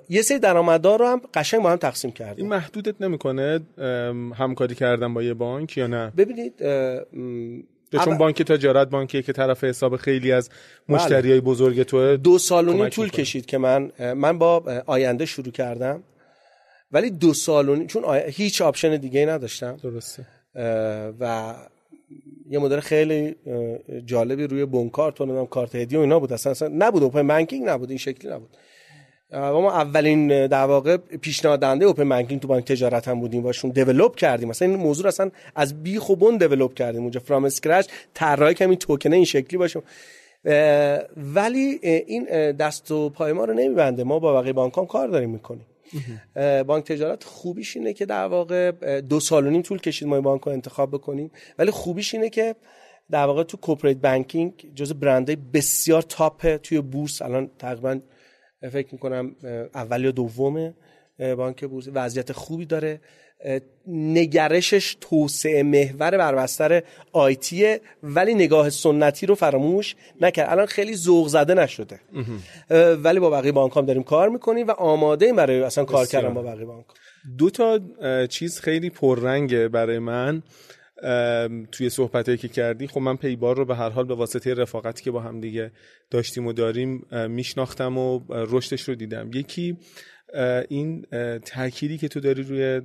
[0.09, 2.45] یه سری درآمدها رو هم قشنگ با هم تقسیم کردیم.
[2.45, 3.61] این محدودت نمی‌کنه
[4.35, 6.55] همکاری کردن با یه بانک یا نه؟ ببینید
[7.99, 10.51] چون بانک تجارت بانکیه که طرف حساب خیلی از
[10.89, 15.27] مشتری های بزرگ تو دو سال و نیم طول کشید که من من با آینده
[15.27, 16.03] شروع کردم.
[16.93, 19.77] ولی دو سال و نیم چون هیچ option دیگه نداشتم.
[19.83, 20.27] درسته.
[21.21, 21.55] و
[22.51, 23.37] یه مدل خیلی
[24.07, 26.33] جالبی روی بونکار تو کارت هدیه و اینا بود.
[26.33, 27.03] اصلا, اصلا نبود.
[27.03, 27.89] open banking نبود.
[27.89, 28.57] این شکلی نبود.
[29.33, 34.17] و ما اولین در واقع پیشنهاد open banking تو بانک تجارت هم بودیم باشون develop
[34.17, 34.49] کردیم.
[34.49, 38.77] مثلا این موضوع اصلا از بیخ و بن develop کردیم اونجا from scratch طراحی کمی
[38.77, 39.83] توکنه این شکلی باشه.
[41.17, 44.05] ولی این دست و پای ما رو نمیبنده.
[44.05, 45.67] ما با بقیه بانک هم کار داریم می‌کنیم.
[46.67, 48.71] بانک تجارت خوبیش اینه که در واقع
[49.01, 51.31] دو سال و نیم طول کشید ما بانک رو انتخاب بکنیم.
[51.59, 52.55] ولی خوبیش اینه که
[53.11, 57.99] در واقع تو کوپریت بانکینگ جز برندهای بسیار تاپ توی بورس الان تقریبا
[58.71, 59.37] فکر می‌کنم
[59.75, 60.75] اول یا دوم
[61.19, 61.89] بانک بورس.
[61.95, 63.01] وضعیت خوبی داره.
[63.87, 66.83] نگرشش توسعه محور بر بستر
[67.13, 70.51] آیتیه ولی نگاه سنتی رو فراموش نکرد.
[70.51, 72.01] الان خیلی ذوق زده نشده.
[73.05, 76.35] ولی با بقیه بانک هم داریم کار می‌کنیم و آماده ایم برای اصلا کار کردن
[76.35, 76.85] با بقیه بانک.
[77.39, 77.81] دو تا
[78.27, 80.43] چیز خیلی پررنگه برای من.
[81.73, 85.11] توی صحبتایی که کردی خب من پیبار رو به هر حال به واسطه رفاقتی که
[85.11, 85.71] با هم دیگه
[86.11, 89.77] داشتیم و داریم میشناختم و رشدش رو دیدم یکی
[90.69, 91.07] این
[91.45, 92.81] تأکیدی که تو داری روی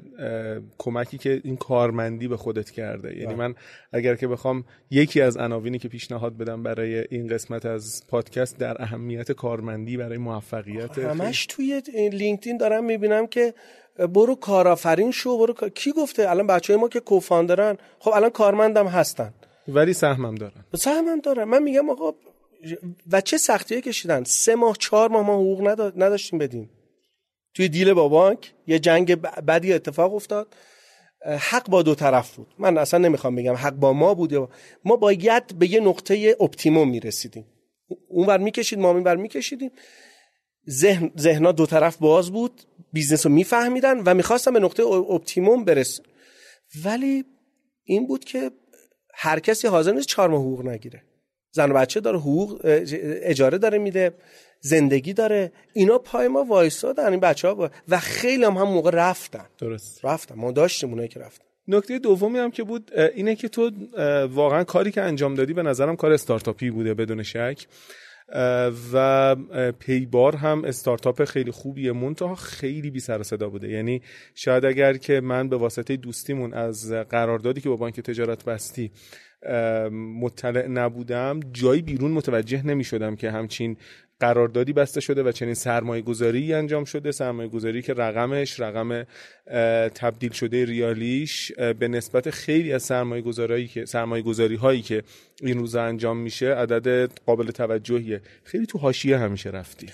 [0.77, 3.35] کمکی که این کارمندی به خودت کرده یعنی بله.
[3.35, 3.55] من
[3.93, 8.81] اگر که بخوام یکی از عناوینی که پیشنهاد بدم برای این قسمت از پادکست در
[8.81, 11.81] اهمیت کارمندی برای موفقیت همش توی
[12.13, 13.53] لینکدین دارم می‌بینم که
[13.97, 17.77] برو کارآفرین شو برو کی گفته؟ الان بچه های ما که co-founder ن.
[17.99, 19.33] خب الان کارمندم هستن.
[19.67, 20.65] ولی سهمم دارن.
[20.75, 22.13] سهمم دارن من میگم آقا
[23.11, 24.23] و چه سختیه کشیدن.
[24.23, 26.69] سه ماه چهار ماه ما حقوق نداشتیم بدیم.
[27.53, 30.47] توی deal با بانک یه جنگ بدی اتفاق افتاد.
[31.39, 32.47] حق با دو طرف بود.
[32.59, 34.49] من اصلا نمی‌خوام بگم حق با ما بود
[34.85, 37.45] ما باید به یه نقطه optimum می‌رسیدیم.
[38.09, 39.71] اونور می‌کشید ما اینور میکشیدیم.
[40.69, 42.61] ذهن ذهنا دو طرف باز بود
[42.93, 46.03] business رو میفهمیدن و می‌خواستن به نقطه optimum برسن.
[46.85, 47.25] ولی
[47.83, 48.51] این بود که
[49.13, 51.03] هر کسی حاضر نیست چهار ماه حقوق نگیره.
[51.51, 54.13] زن و بچه داره حقوق اجاره داره میده
[54.61, 55.51] زندگی داره.
[55.73, 59.45] اینا پای ما وایسادن این بچه ها و خیلی هم هم موقع رفتن.
[59.57, 60.05] درست.
[60.05, 60.35] رفتن.
[60.35, 61.43] ما داشتیم اونایی که رفتن.
[61.67, 63.71] نکته دومی هم که بود اینه که تو
[64.31, 67.67] واقعا کاری که انجام دادی به نظرم کار استارتاپی بوده بدون شک.
[68.93, 69.35] و
[69.79, 71.91] پیبار هم استارتاپ خیلی خوبیه.
[71.91, 73.69] منتها خیلی بی سر صدا بوده.
[73.69, 74.01] یعنی
[74.35, 78.91] شاید اگر که من به واسطه دوستیمون از قراردادی که با بانک تجارت بستی
[80.21, 83.77] مطلع نبودم جایی بیرون متوجه نمی شدم که همچین
[84.19, 87.11] قراردادی بسته شده و چنین سرمایه گذاری انجام شده.
[87.11, 89.05] سرمایه گذاری که رقمش رقم
[89.95, 95.03] تبدیل شده ریالیش به نسبت خیلی از سرمایه گذاری که سرمایه گذاری هایی که
[95.41, 98.21] این روزا انجام میشه عدد قابل توجهیه.
[98.43, 99.87] خیلی تو حاشیه همیشه رفتی.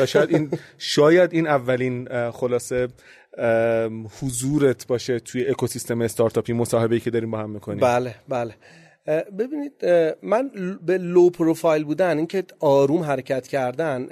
[0.00, 2.88] و شاید این شاید این اولین خلاصه
[4.20, 7.80] حضورت باشه توی اکوسیستم استارتاپی مصاحبه‌ای که داریم با هم می‌کنیم.
[7.80, 8.54] بله بله.
[9.06, 9.84] ببینید
[10.22, 10.50] من
[10.82, 14.08] به لو پروفایل بودن اینکه آروم حرکت کردن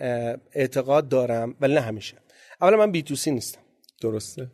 [0.52, 2.16] اعتقاد دارم ولی نه همیشه.
[2.62, 3.60] اولا من بی تو سی نیستم.
[4.00, 4.46] درسته.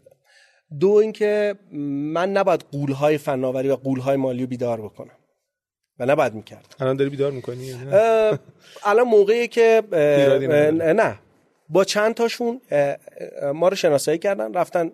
[0.81, 1.55] دو اینکه
[2.13, 5.17] من نباید قولهای فناوری و قولهای مالی رو بیدار بکنم.
[5.99, 7.75] و نباید می‌کرد الان داری بیدار می‌کنی؟
[8.85, 9.83] الان موقعی که
[10.73, 11.19] نه.
[11.69, 12.61] با چند تاشون
[13.55, 14.93] ما رو شناسایی کردن رفتن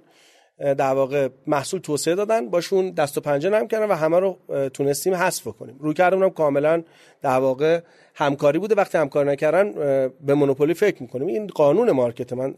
[0.58, 4.38] در واقع محصول توسعه دادن باشون دست و پنجه نرم کردن و همه رو
[4.68, 6.82] تونستیم حذف کنیم روی کردمونم کاملا
[7.22, 7.80] در واقع
[8.14, 8.74] همکاری بوده.
[8.74, 9.72] وقتی همکاری نکردن
[10.20, 11.26] به monopoly فکر می‌کنیم.
[11.26, 12.54] این قانون market من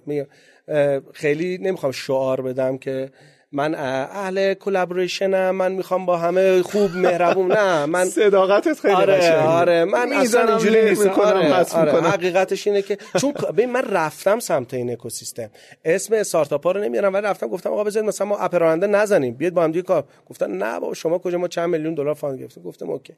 [1.13, 3.11] خیلی نمی‌خوام شعار بدم که
[3.53, 9.41] من اهل collaboration م من می‌خوام با همه خوب مهربون نه من صداقتت خیلی آره
[9.43, 12.09] آره من اصلا اینجوری می‌کنم آره, آره.
[12.09, 15.51] حقیقتش اینه که چون ببین من رفتم سمت این اکوسیستم.
[15.85, 19.35] اسم استارتاپ ها رو نمیارم ولی رفتم گفتم آقا بذارید مثلا ما اپرانده نزنیم.
[19.35, 22.39] بیاد با هم دیگه کار گفتن نه بابا شما کجا؟ ما چند میلیون دلار fund
[22.41, 22.63] گرفتیم.
[22.63, 23.15] گفتم okay.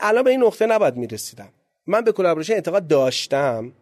[0.00, 1.48] الان به این نقطه نباید می‌رسیدم.
[1.86, 3.72] من به collaboration اعتقاد داشتم.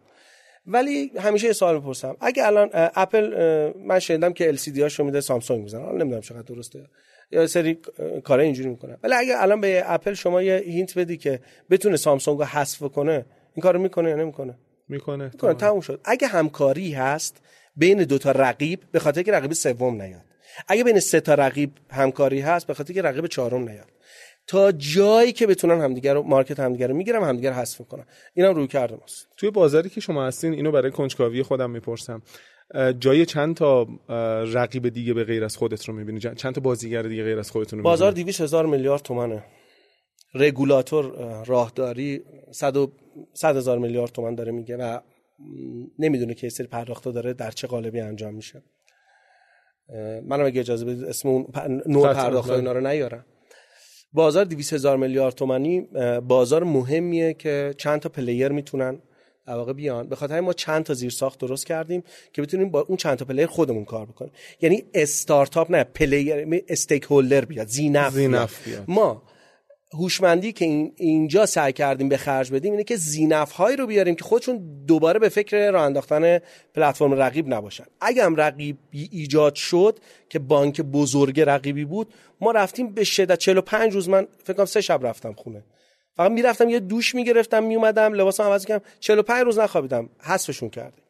[0.65, 2.17] ولی همیشه یه سوال می‌پرسم.
[2.21, 3.33] اگه الان اپل
[3.77, 6.79] من شنیدم که LCD هاشو میده سامسونگ می‌زنه حالا نمی‌دونم چقدر درسته.
[7.31, 7.79] یا یه سری
[8.23, 11.39] کارا اینجوری می‌کنه ولی اگه الان به اپل شما یه hint بدی که
[11.69, 14.57] بتونه سامسونگ رو حذف کنه این کارو می‌کنه یا نمی‌کنه؟
[14.87, 15.23] می‌کنه.
[15.23, 15.53] می‌کنه.
[15.53, 16.01] تموم شد.
[16.05, 17.41] اگه همکاری هست
[17.75, 20.21] بین دو تا رقیب به خاطر که رقیب سوم نیاد.
[20.67, 23.87] اگه بین سه تا رقیب همکاری هست به خاطر که رقیب چهارم نیاد.
[24.47, 28.05] تا جایی که بتونن همدیگه رو مارکت همدیگه رو می‌گیرم همدیگه رو حذف می‌کنن.
[28.33, 29.27] اینم روی کرده ماست.
[29.37, 32.21] توی بازاری که شما هستین اینو برای کنجکاوی خودم می‌پرسم.
[32.99, 33.87] جای چند تا
[34.53, 37.79] رقیب دیگه به غیر از خودت رو می‌بینی؟ چند تا بازیگر دیگه غیر از خودتون
[37.79, 39.43] رو بازار 200 هزار میلیارد تومنه.
[40.33, 41.13] رگولاتور
[41.45, 42.77] راهداری 100
[43.43, 44.99] هزار میلیارد تومن داره میگه و
[45.99, 48.63] نمی‌دونه که سری پرداخت داره در چه قالبی انجام میشه.
[50.23, 51.47] منم اگه اجازه بدید اسم اون
[51.85, 53.25] نوع پرداخت اینا رو نیارم.
[54.13, 55.81] بازار 200 هزار میلیارد تومانی
[56.27, 58.99] بازار مهمیه که چند تا player می‌تونن.
[59.47, 60.07] در واقع بیان.
[60.07, 62.03] به خاطر ما چند تا زیر ساخت درست کردیم
[62.33, 64.31] که بتونیم با اون چند تا player خودمون کار بکنیم.
[64.61, 68.83] یعنی استارتاپ نه player stakeholder بیاد ذینفع, ذینفع بیاد.
[68.87, 69.23] ما
[69.93, 70.65] هوشمندی که
[70.95, 75.19] اینجا سعی کردیم به خرج بدیم اینه که ذینفع هایی رو بیاریم که خودشون دوباره
[75.19, 76.39] به فکر راه انداختن
[76.73, 77.83] پلتفرم رقیب نباشن.
[78.01, 83.93] اگه هم رقیب ایجاد شد که بانک بزرگ رقیبی بود ما رفتیم به شدت 45
[83.93, 85.63] روز من فکر سه شب رفتم خونه.
[86.17, 90.09] فقط می‌رفتم یه دوش می‌گرفتم میومدم لباسم عوض کردم 45 روز نخوابیدم.
[90.19, 91.03] حذفشون کردیم.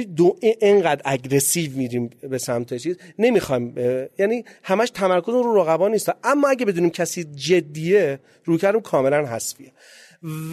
[0.00, 2.96] دو اینقدر اگریسیو میریم به سمت چیز.
[3.18, 3.74] نمی‌خوایم
[4.18, 6.12] یعنی همش تمرکز رو رقبا نیست.
[6.24, 9.72] اما اگه بدونیم کسی جدیه روی کردم کاملا حذفیه.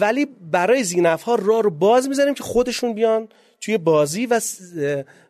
[0.00, 3.28] ولی برای زینف ها راه رو باز می‌ذاریم که خودشون بیان
[3.60, 4.40] توی بازی و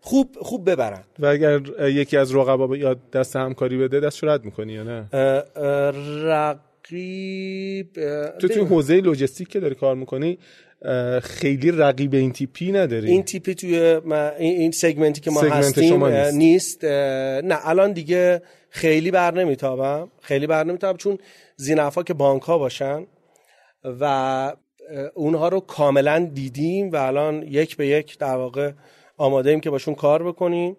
[0.01, 1.05] خوب خوب ببرن.
[1.19, 5.07] و اگر یکی از رقبا یا دست همکاری بده دست رد می‌کنی یا نه؟
[6.25, 7.93] رقیب
[8.39, 10.39] تو توی حوزه لوجستیک که داری کار می‌کنی
[11.23, 13.11] خیلی رقیب این تیپی نداری.
[13.11, 13.79] این تیپی توی
[14.39, 16.05] این سگمنتی که ما هستیم
[16.35, 16.85] نیست.
[16.85, 20.09] نه الان دیگه خیلی بر نمیتابم.
[20.21, 21.19] خیلی بر نمیتابم چون
[21.57, 23.07] زینفا که بانک ها باشن
[24.01, 24.53] و
[25.15, 28.73] اونها رو کاملا دیدیم و الان یک به یک در واقع
[29.17, 30.77] آماده ایم که باشون کار بکنیم.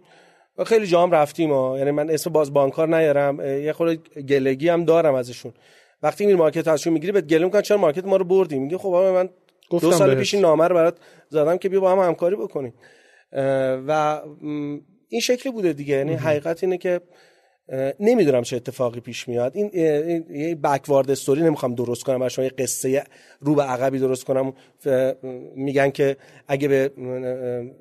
[0.58, 1.78] و خیلی جام رفتیم ها.
[1.78, 3.40] یعنی من اسم باز بانکار نیارم.
[3.40, 5.54] یه خورده گلگی هم دارم ازشون.
[6.04, 7.62] وقتی این مارکت ازشون می‌گیری بهت گله می‌کنن.
[7.62, 9.30] چرا مارکت ما رو بردیم میگه خب من
[9.80, 10.98] دو سال پیش این نامه رو برات
[11.30, 12.74] زدم که بیا با هم همکاری بکنیم.
[13.88, 14.22] و
[15.10, 15.96] این شکلی بوده دیگه.
[15.96, 17.02] یعنی حقیقت اینه که
[18.00, 19.52] نمی‌دونم چه اتفاقی پیش میاد.
[19.56, 19.70] این
[20.30, 23.04] یه بکوارد استوری نمی‌خوام درست کنم برای شما یه قصه
[23.40, 24.54] رو به عقبی درست کنم.
[25.56, 26.18] میگن که
[26.48, 26.92] اگه به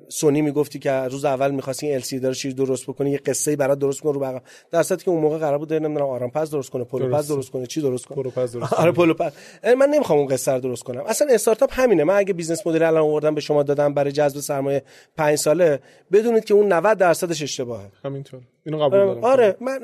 [0.09, 3.79] سونی می‌گفتی که روز اول می‌خواستی ال سی داره چیز درست بکنی یه قصه برات
[3.79, 4.43] درست کن رو به عقب.
[4.71, 7.51] در که اون موقع قرار بود نمی‌دونم آرام پس درست کنه پولو پس درست.
[7.51, 8.15] کنه چی درست کنه.
[8.15, 9.33] پولو پس درست آره پولو پس
[9.77, 11.03] من نمی‌خوام اون قصه رو درست کنم.
[11.07, 12.03] اصلا استارتاپ همینه.
[12.03, 14.83] من اگه بیزنس مدل الان آوردم به شما دادم برای جذب سرمایه
[15.17, 15.79] 5 ساله
[16.11, 17.91] بدونید که اون 90 درصدش اشتباهه.
[18.05, 18.41] همینطور.
[18.65, 19.23] اینو قبول دارم.
[19.23, 19.79] آره من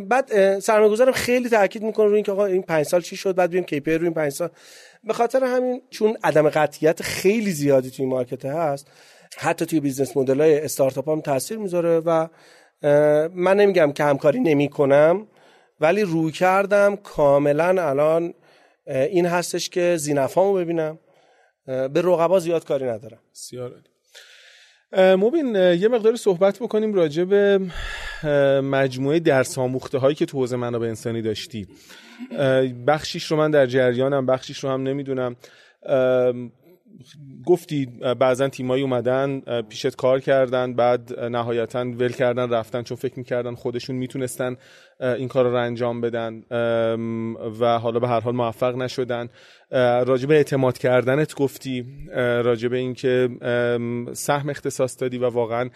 [0.00, 3.64] بعد سرمایه‌گذارم خیلی تاکید می‌کنه روی اینکه آقا این 5 سال چی شد بعد ببینیم
[3.64, 4.48] کی روی این 5 سال.
[5.04, 8.90] به خاطر همین چون عدم قطعیت خیلی زیادی توی market هست
[9.38, 12.28] حتی توی business model های استارتاپ هم تاثیر می‌ذاره و
[13.34, 15.26] من نمیگم که همکاری نمی کنم
[15.80, 18.34] ولی رویکردم کاملا الان
[18.86, 20.98] این هستش که ذینفعامو ببینم
[21.66, 23.18] به رقبا زیاد کاری ندارم.
[23.34, 23.74] بسیار
[24.92, 27.60] مبین یه مقدار صحبت بکنیم راجع به
[28.60, 31.66] مجموعه درس آموخته هایی که تو حوزه منابع انسانی داشتی.
[32.86, 35.36] بخشیش رو من در جریانم بخشیش رو هم نمی‌دونم.
[37.46, 37.86] گفتی
[38.20, 43.96] بعضا تیمایی اومدن پیشت کار کردن بعد نهایتا ول کردن رفتن چون فکر می‌کردن خودشون
[43.96, 44.56] می‌تونستن
[45.00, 46.42] این کار رو انجام بدن
[47.60, 49.28] و حالا به هر حال موفق نشدن.
[50.06, 51.86] راجب اعتماد کردنت گفتی
[52.16, 53.28] راجب اینکه
[54.12, 55.70] سهم اختصاص دادی و واقعا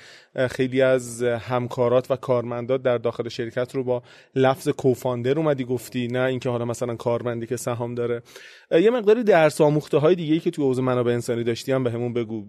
[0.50, 4.02] خیلی از همکارات و کارمندات در داخل شرکت رو با
[4.34, 8.22] لفظ کوفاندر اومدی گفتی نه اینکه حالا مثلا کارمندی که سهام داره.
[8.70, 12.12] یه مقداری درس آموخته های دیگه ای که تو حوزه منابع انسانی داشتی هم بهمون
[12.12, 12.44] به بگو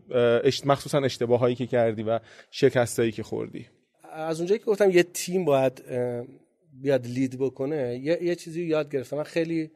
[0.65, 2.19] مخصوصا اشتباه هایی که کردی و
[2.51, 3.67] شکستایی که خوردی.
[4.13, 5.83] از اونجایی که گفتم یه تیم باید
[6.81, 9.17] بیاد لید بکنه یه, یه چیزی یاد گرفتم.
[9.17, 9.71] من خیلی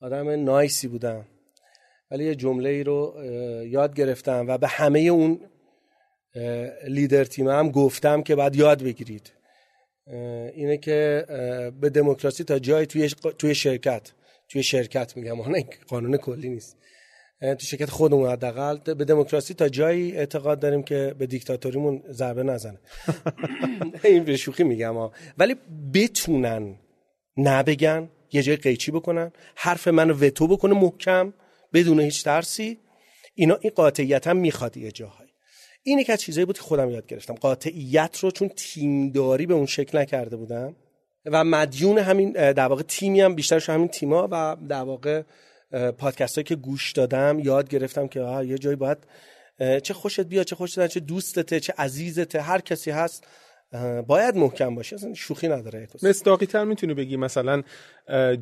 [0.00, 1.26] آدم نایسی بودم
[2.10, 3.24] ولی یه جمله ای رو
[3.66, 5.40] یاد گرفتم و به همه اون
[6.88, 9.32] لیدر تیم هم گفتم که باید یاد بگیرید.
[10.54, 11.24] اینه که
[11.80, 14.12] به دموکراسی تا جای توی توی شرکت
[14.48, 16.76] توی شرکت میگم اون قانون کلی نیست.
[17.40, 18.94] تو شرکت خودمون حداقل.
[18.94, 22.78] به دموکراسی تا جایی اعتقاد داریم که به دیکتاتوریمون ضربه نزنه.
[24.04, 25.12] این به شوخی میگم ها.
[25.38, 25.56] ولی
[25.94, 26.74] بتونن
[27.36, 31.32] نبگن یه جای قیچی بکنن حرف منو وتو بکنه محکم
[31.72, 32.78] بدون هیچ ترسی.
[33.34, 35.26] اینا این قاطعیت هم می‌خواد یه جاهای
[35.82, 37.34] این یک از چیزایی بود که خودم یاد گرفتم.
[37.34, 40.76] قاطعیت رو چون تیمداری به اون شکل نکرده بودم
[41.26, 45.22] و مدیون همین در واقع تیمی هم بیشترش همین تیما و در واقع
[45.98, 48.98] پادکست هایی که گوش دادم یاد گرفتم که یه جایی باید
[49.82, 53.26] چه خوشت بیاد چه خوشت چه دوستته چه عزیزته هر کسی هست
[54.06, 57.62] باید محکم باشه اصلا شوخی نداره مصداقی تر می‌تونی بگی؟ مثلا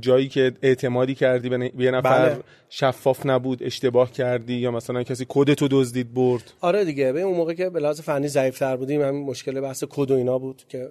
[0.00, 2.42] جایی که اعتمادی کردی به یه نفر بله.
[2.68, 7.54] شفاف نبود اشتباه کردی یا مثلا کسی کدتو دزدید برد؟ آره دیگه به اون موقع
[7.54, 10.90] که به لحاظ فنی ضعیف بودیم همین مشکل بحث کد و اینا بود که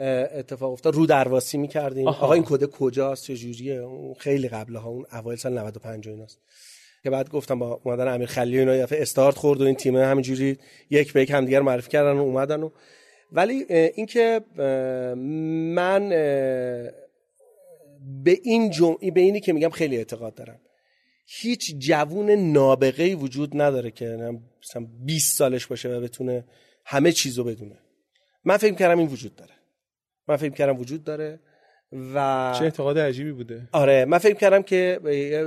[0.00, 0.94] اتفاق افتاد.
[0.94, 2.08] رو درواسی می‌کردیم.
[2.08, 3.88] آقا این کد کجاست؟ چه جوریه؟
[4.18, 6.38] خیلی قبل ها اون اوایل سال 95 و ایناست.
[7.02, 10.58] که بعد گفتم با اومدن امیر خلیلی اینا یه استارت خورد و این تیم همینجوری
[10.90, 12.70] یک به یک همدیگر معرفی کردن و اومدن و
[13.32, 14.40] ولی اینکه
[15.74, 16.08] من
[18.24, 20.60] به این جمعی به اینی که میگم خیلی اعتقاد دارم.
[21.26, 24.06] هیچ جوون نابغه وجود نداره که
[24.62, 26.44] مثلا 20 سالش باشه و بتونه
[26.84, 27.78] همه چیزو بدونه.
[28.44, 29.52] من فکر کردم این وجود داره.
[30.30, 31.40] من فکر کردم وجود داره
[32.14, 33.68] و چه اعتقاد عجیبی بوده.
[33.72, 35.00] آره من فکر کردم که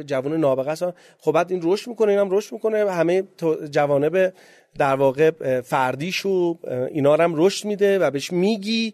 [0.08, 0.86] جوان نابغه است.
[1.18, 2.92] خب بعد این رشد می‌کنه اینم رشد می‌کنه.
[2.92, 3.24] همه
[3.72, 4.34] جوانب
[4.78, 6.60] در واقع فردیش و
[6.92, 8.94] اینا هم رشد میده و بهش میگی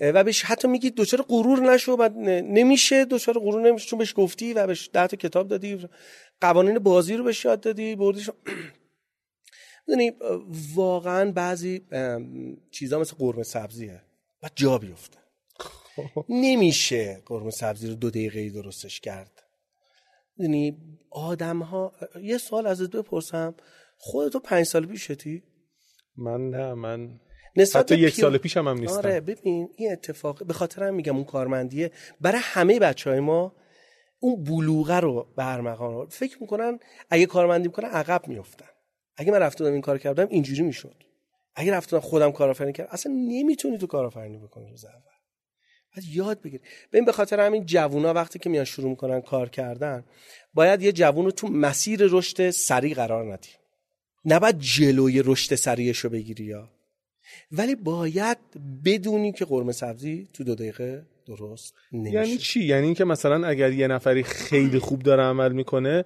[0.00, 2.08] و بهش حتی میگی دچار غرور نشو و
[2.42, 5.88] نمیشه دچار غرور نمیشه چون بهش گفتی و بهش ده تا کتاب دادی
[6.40, 8.30] قوانین بازی رو بهش یاد دادی بردیش.
[9.88, 10.12] می‌دونی
[10.74, 11.82] واقعا بعضی
[12.70, 14.02] چیزا مثل قرمه سبزیه
[14.42, 15.21] و جا بیفته.
[16.28, 19.42] نمیشه قرمه سبزی رو دو دقیقه درستش کرد.
[20.36, 20.78] می‌دونی
[21.10, 23.54] آدم ها یه سوال از بپرسم.
[23.96, 25.42] خودتو پنج سال پیشتی؟
[26.16, 27.20] من نه من
[27.56, 28.96] نسبت حتی یک سال پیش هم, هم نیستم.
[28.96, 31.90] آره ببین این اتفاق به خاطر هم میگم اون کارمندیه.
[32.20, 33.56] برای همه بچه های ما
[34.20, 36.78] اون بلوغه رو برمغان رو فکر می‌کنن
[37.10, 38.68] اگه کارمندی می‌کنن عقب میفتن
[39.16, 40.96] اگه من رفتم این کار کردم اینجوری می‌شد.
[41.54, 45.11] اگه رفتم خودم کارآفرینی کردم اصلا نمی‌تونی تو کارآفرینی بکنی روز اول
[45.96, 46.60] باید یاد بگیر
[46.92, 50.04] ببین به خاطر همین جوونا وقتی که میان شروع می‌کنن کار کردن
[50.54, 53.48] باید یه جوون رو تو مسیر رشد سریع قرار ندی.
[54.24, 56.68] نباید جلوی رشد سریعش رو بگیری یا.
[57.52, 58.38] ولی باید
[58.84, 62.14] بدونی که قرمه سبزی تو دو دقیقه درست نمیشه.
[62.14, 66.04] یعنی چی؟ یعنی اینکه مثلا اگر یه نفری خیلی خوب داره عمل می‌کنه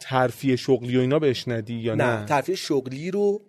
[0.00, 3.42] ترفیع شغلی و اینا بهش ندی یا نه نه؟ ترفیع شغلی رو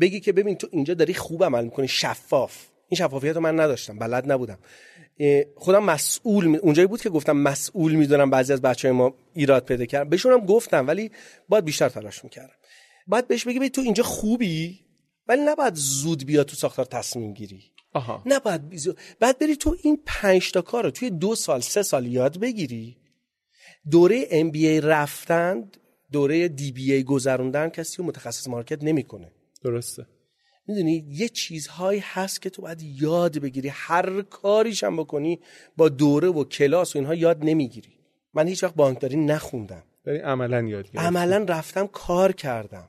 [0.00, 2.66] بگی که ببین تو اینجا داری خوب عمل می‌کنی شفاف.
[2.88, 4.58] این شفافیت رو من نداشتم بلد نبودم.
[5.56, 6.56] خودم مسئول می...
[6.56, 10.10] اونجایی بود که گفتم مسئول می‌دونم بعضی از بچه های ما ایراد پیدا کردن.
[10.10, 11.10] بهشون هم گفتم ولی
[11.48, 12.54] باید بیشتر تلاش می‌کردم.
[13.06, 14.80] باید بهش بگی تو اینجا خوبی
[15.28, 17.62] ولی نباید زود بیا تو ساختار تصمیم گیری.
[17.92, 18.22] آها.
[18.26, 18.94] نباید بیزو...
[19.20, 22.96] بعد بری تو این پنج تا کار رو توی دو سال سه سال یاد بگیری.
[23.90, 25.70] دوره ام بی رفتن
[26.12, 29.32] دوره دی بی ای گذروندن کسی متخصص مارکت نمی‌کنه.
[29.62, 30.06] درسته.
[30.68, 33.68] می‌دونی یه چیزهایی هست که تو باید یاد بگیری.
[33.68, 35.40] هر کاریش هم بکنی
[35.76, 37.92] با دوره و کلاس و اینها یاد نمی‌گیری.
[38.34, 39.82] من هیچ وقت بانکداری نخوندم.
[40.06, 42.88] ولی عملا یاد گرفتم عملا رفتم کار کردم.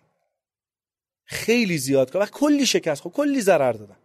[1.23, 2.23] خیلی زیاد کار.
[2.23, 3.97] و کلی شکست خب کلی ضرر دادم.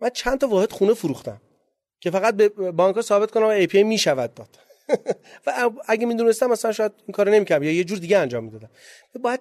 [0.00, 1.40] من چند تا واحد خونه فروختم
[2.00, 4.58] که فقط به بانک ثابت کنم ای پی می‌شود داد.
[5.46, 7.64] و اگه می‌دونستم مثلا شاید این کارو نمی‌کردم.
[7.64, 8.70] یا یه جور دیگه انجام می‌دادم.
[9.22, 9.40] باید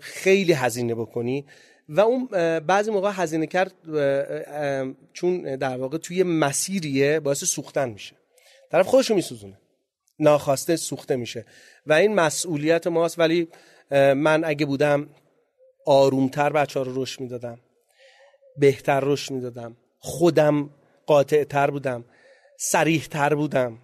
[0.00, 1.44] خیلی هزینه بکنی.
[1.88, 2.26] و اون
[2.58, 3.74] بعضی موقع هزینه کرد
[5.12, 8.16] چون در واقع توی مسیریه باعث سوختن میشه.
[8.70, 9.58] طرف خودشو میسوزونه.
[10.18, 11.46] ناخواسته سوخته میشه.
[11.86, 13.48] و این مسئولیت ماست ولی
[13.90, 15.08] من اگه بودم
[15.86, 17.60] آرومتر بچه ها رو رشد می‌دادم.
[18.56, 19.76] بهتر رشد می‌دادم.
[19.98, 20.70] خودم
[21.06, 22.04] قاطع تر بودم.
[22.58, 23.78] سریح تر بودم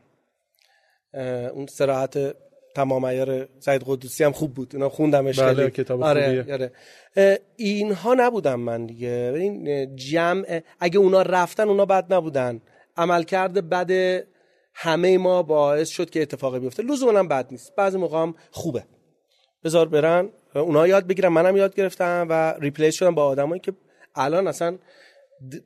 [1.53, 2.37] اون سراحت
[2.75, 4.71] تمام ایار سعید قدوسی هم خوب بود.
[4.75, 7.41] اینا خوندمش بله کتاب آره, آره.
[7.57, 9.33] اینها نبودم من دیگه.
[9.37, 12.61] این جمع اگه اونا رفتن اونا بد نبودن.
[12.97, 14.23] عملکرد بد
[14.75, 16.83] همه ما باعث شد که اتفاقی بیفته.
[16.83, 17.77] لزوما هم بد نیست.
[17.77, 18.85] بعضی موقع هم خوبه.
[19.65, 20.29] بذار برن.
[20.55, 21.29] اونا یاد بگیرن.
[21.29, 23.73] منم یاد گرفتم و ریپلیس شدم با آدمایی که
[24.15, 24.79] الان اصلا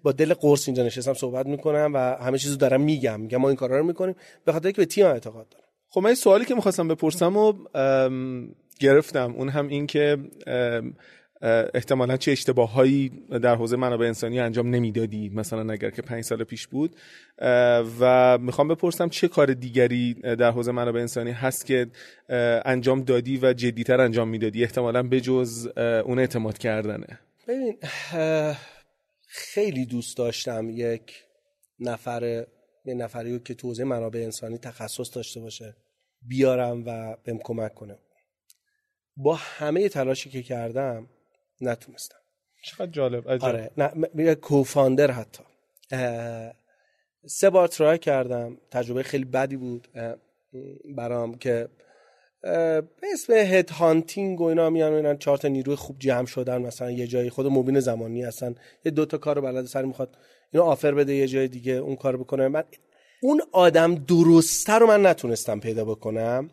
[0.02, 3.20] با دل قرص اینجا نشستم صحبت می‌کنم و همه چیزو دارم میگم.
[3.20, 4.14] میگم ما این کارا رو می‌کنیم.
[4.44, 5.67] به خاطر که به تیم اعتقاد دارم.
[5.90, 7.52] خب من سوالی که می‌خواستم بپرسم و
[8.80, 9.34] گرفتم.
[9.36, 10.18] اون هم این که
[11.74, 13.08] احتمالا چه اشتباههایی
[13.42, 16.96] در حوزه منابع انسانی انجام نمی‌دادی مثلا اگر که پنج سال پیش بود.
[18.00, 21.86] و می‌خوام بپرسم چه کار دیگری در حوزه منابع انسانی هست که
[22.64, 27.18] انجام دادی و جدیتر انجام می‌دادی؟ احتمالا به جز اون اعتماد کردنه.
[27.48, 27.78] ببین
[29.28, 31.12] خیلی دوست داشتم یک
[31.80, 32.46] نفر
[32.88, 35.76] یه نفری که تو حوزه منابع انسانی تخصص داشته باشه
[36.22, 37.98] بیارم و بهم کمک کنه.
[39.16, 41.08] با همه تلاشی که کردم
[41.60, 42.18] نتونستم.
[42.64, 43.44] چقدر جالب عجب.
[43.44, 43.70] آره
[44.14, 45.44] نه کوفاندر حتی.
[47.26, 49.88] سه بار ترای کردم تجربه خیلی بدی بود
[50.96, 51.68] برام که
[52.42, 56.90] به اسم هد هانتینگ و اینا میان اینا چهار تا نیروی خوب جمع شدن مثلا
[56.90, 58.54] یه جایی خود مبین زمانی هستن.
[58.84, 60.16] یه دو تا کارو بلد سر می‌خواد
[60.52, 62.48] اینو آفر بده یه جای دیگه اون کارو بکنه.
[62.48, 62.64] من
[63.22, 66.50] اون آدم درسته رو من نتونستم پیدا بکنم.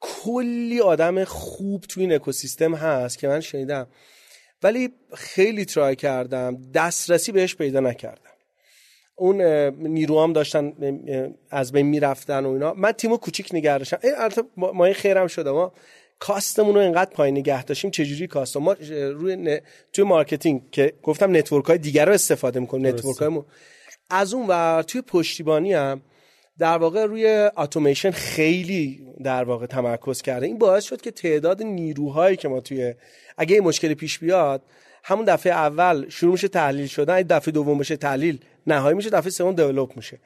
[0.00, 3.86] کلی آدم خوب تو این اکوسیستم هست که من شنیدم.
[4.62, 8.31] ولی خیلی ترای کردم دسترسی بهش پیدا نکردم.
[9.14, 9.42] اون
[9.72, 10.72] نیروام داشتن
[11.50, 12.74] از بین می‌رفتن و اینا.
[12.74, 13.98] من تیمو کوچیک نگه داشتم.
[14.18, 15.50] البته ما خیرم شده.
[15.50, 15.72] ما
[16.18, 17.90] cost مون رو اینقدر پایین نگه داشتیم.
[17.90, 19.60] چجوری cost؟ ما روی
[19.92, 22.86] توی marketing که گفتم network های دیگر رو استفاده می‌کنیم.
[22.86, 23.44] network
[24.10, 26.02] از اون و توی پشتیبانی هم
[26.58, 30.46] در واقع روی اتوماسیون خیلی در واقع تمرکز کرده.
[30.46, 32.94] این باعث شد که تعداد نیروهایی که ما توی
[33.38, 34.62] اگه این مشکلی پیش بیاد
[35.04, 39.30] همون دفعه اول شروع میشه تحلیل شدن این دفعه دوم بشه تحلیل نهایی میشه دفعه
[39.30, 40.18] سوم دیولپ میشه.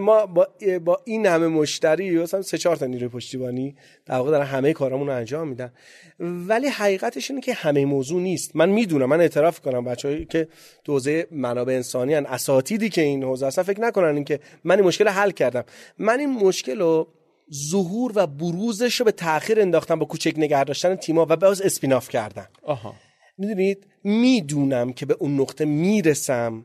[0.00, 0.48] ما با,
[0.84, 5.06] با این همه مشتری مثلا سه چهار تا نیروی پشتیبانی در واقع دارن همه کارامون
[5.06, 5.72] رو انجام میدن.
[6.20, 8.56] ولی حقیقتش اینه که همه موضوع نیست.
[8.56, 10.48] من می‌دونم من اعتراف کنم بچه‌ای که
[10.84, 15.08] دوزه منابع انسانی ان اساتیدی که این حوزه اصلا فکر نکنن اینکه من این مشکل
[15.08, 15.64] حل کردم.
[15.98, 17.08] من این مشکل رو
[17.54, 22.08] ظهور و بروزش رو به تاخیر انداختم با کوچک نگه داشتن تیما و باز اسپیناف
[22.08, 22.46] کردن.
[22.62, 22.94] آها.
[23.38, 26.64] می‌دونید؟ می‌دونم که به اون نقطه می‌رسم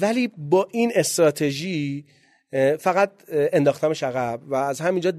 [0.00, 2.04] ولی با این استراتژی
[2.78, 5.12] فقط انداختمش عقب و از همینجا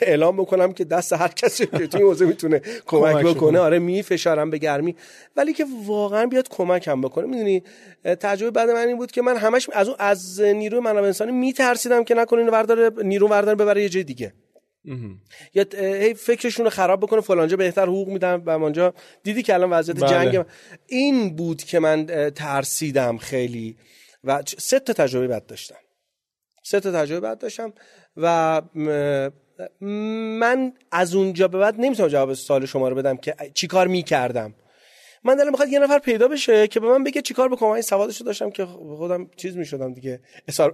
[0.00, 3.58] اعلام بکنم که دست هر کسی که توی حوزه می‌تونه کمک بکنه.
[3.58, 4.96] آره می فشارم به گرمی.
[5.36, 7.26] ولی که واقعا بیاد کمکم بکنه.
[7.26, 7.62] می‌دونی؟
[8.04, 12.14] تجربه بعد من این بود که من همش از از نیروی منابع انسانی میترسیدم که
[12.14, 14.32] نکنه اینو ورداره نیرو ورداره ببره یه جای دیگه.
[15.54, 19.70] یا هی فکرشون رو خراب بکنه فلانجا بهتر حقوق میدن و اونجا دیدی که الان
[19.70, 20.10] وضعیت بله.
[20.10, 20.44] جنگ
[20.86, 23.76] این بود که من ترسیدم خیلی.
[24.24, 25.76] و سه تا تجربه بد داشتم.
[26.62, 27.72] سه تا تجربه بد داشتم
[28.16, 28.62] و
[29.80, 34.54] من از اونجا به بعد نمی‌تونم جواب سوال شما رو بدم که چیکار می‌کردم.
[35.24, 37.70] من دلم می‌خواد یه نفر پیدا بشه که به من بگه چیکار بکنم.
[37.70, 40.20] این سوادشو داشتم که خودم چیز می‌شدم دیگه.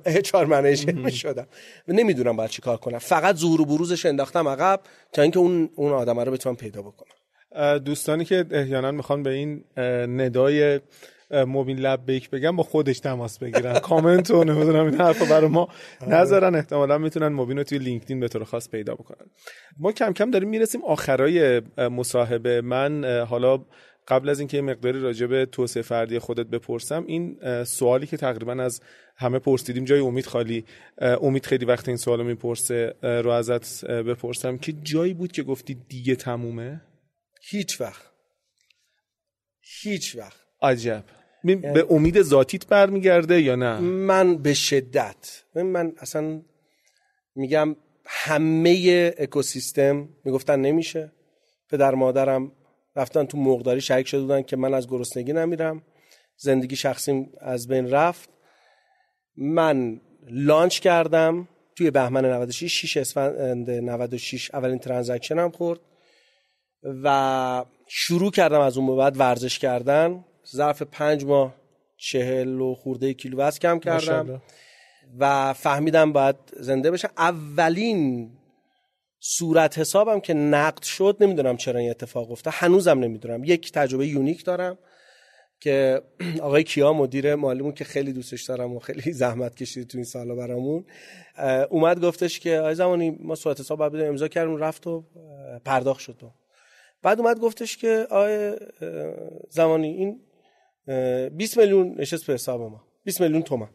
[0.05, 1.47] اچ ار منیجر می‌شدم.
[1.89, 2.99] و نمی‌دونم باید چیکار کنم.
[2.99, 4.81] فقط ظهور و بروزش انداختم عقب
[5.13, 7.79] تا اینکه اون اون آدم رو بتونم پیدا بکنم.
[7.79, 9.65] دوستانی که احیانا می‌خوان به این
[10.21, 10.81] ندای
[11.31, 13.79] موبین لب بیک بگم با خودش تماس بگیرن.
[13.89, 15.69] کامنت و نمی‌دونم این حرفا برای ما
[16.01, 16.15] آره.
[16.15, 16.55] نذارن.
[16.55, 19.27] احتمالا می‌تونن موبین رو توی لینکدین به طور خاص پیدا بکنن.
[19.79, 22.61] ما کم کم داریم می‌رسیم آخرای مصاحبه.
[22.61, 23.65] من حالا
[24.09, 28.81] قبل از اینکه مقداری راجع به توسعه فردی خودت بپرسم این سوالی که تقریبا از
[29.17, 30.65] همه پرسیدیم جای امید خالی
[30.99, 34.59] امید خیلی وقت این سوالو می‌پرسه رو ازت بپرسم.
[34.59, 36.81] که جایی بود که گفتی دیگه تمومه؟
[37.51, 38.11] هیچ وقت.
[39.83, 40.41] هیچ وقت.
[40.63, 41.05] عجب.
[41.45, 45.45] به امید ذاتیت برمیگرده یا نه؟ من به شدت.
[45.55, 46.43] من اصلا
[47.35, 47.77] میگم
[48.07, 51.13] همه اکوسیستم می‌گفتن نمیشه.
[51.71, 52.53] پدر مادرم
[52.97, 55.83] رفتن تو مقداری شریک شده بودن که من از گرسنگی نمیرم.
[56.37, 58.29] زندگی شخصیم از بین رفت.
[59.37, 61.49] من لانچ کردم.
[61.77, 65.81] توی بهمن 96 6 اسفند 96 اولین ترانزکشن هم خورد
[67.03, 70.25] و شروع کردم از اون بعد ورزش کردن.
[70.57, 71.55] ظرف پنج ماه
[71.97, 74.43] چهل و خورده کیلو وزن کم کردم
[75.19, 77.11] و فهمیدم باید زنده بشم.
[77.19, 78.31] اولین
[79.27, 82.55] صورت حسابم که نقد شد نمی‌دونم چرا این اتفاق افتاد.
[82.57, 83.45] هنوزم نمی‌دونم.
[83.45, 84.79] یک تجربه یونیک دارم
[85.61, 86.03] که
[86.43, 90.35] آقای کیا مدیر مالیمون که خیلی دوستش دارم و خیلی زحمت کشید تو این سالا
[90.35, 90.85] برامون
[91.71, 95.05] اومد گفتش که آقای زمانی ما صورت حساب بعد امضا کردیم رفت و
[95.65, 96.23] پرداخت شد.
[96.23, 96.31] و
[97.03, 98.57] بعد اومد گفتش که آقای
[99.51, 100.21] زمانی این
[101.37, 102.85] 20 میلیون نشست به حساب ما.
[103.05, 103.69] 20 میلیون تومن.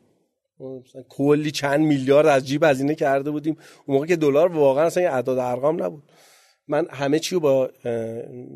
[1.09, 3.57] کلی چند میلیارد از جیب هزینه کرده بودیم.
[3.85, 6.03] اون موقع که دلار واقعا اصلا یه اعداد ارقام نبود.
[6.67, 7.69] من همه چی با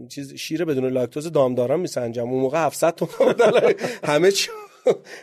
[0.10, 2.30] چیز شیر بدون لاکتوز دامداران میسنجم.
[2.30, 3.36] اون موقع 700 تومن
[4.04, 4.50] همه چی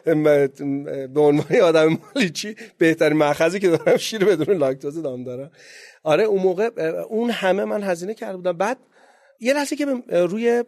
[0.04, 5.50] به عنوان آدم مالی چی بهترین مأخذی که دارم شیر بدون لاکتوز دارم
[6.02, 6.70] آره اون موقع
[7.08, 8.52] اون همه من هزینه کرده بودم.
[8.52, 8.78] بعد
[9.40, 10.64] یه لحظه که روی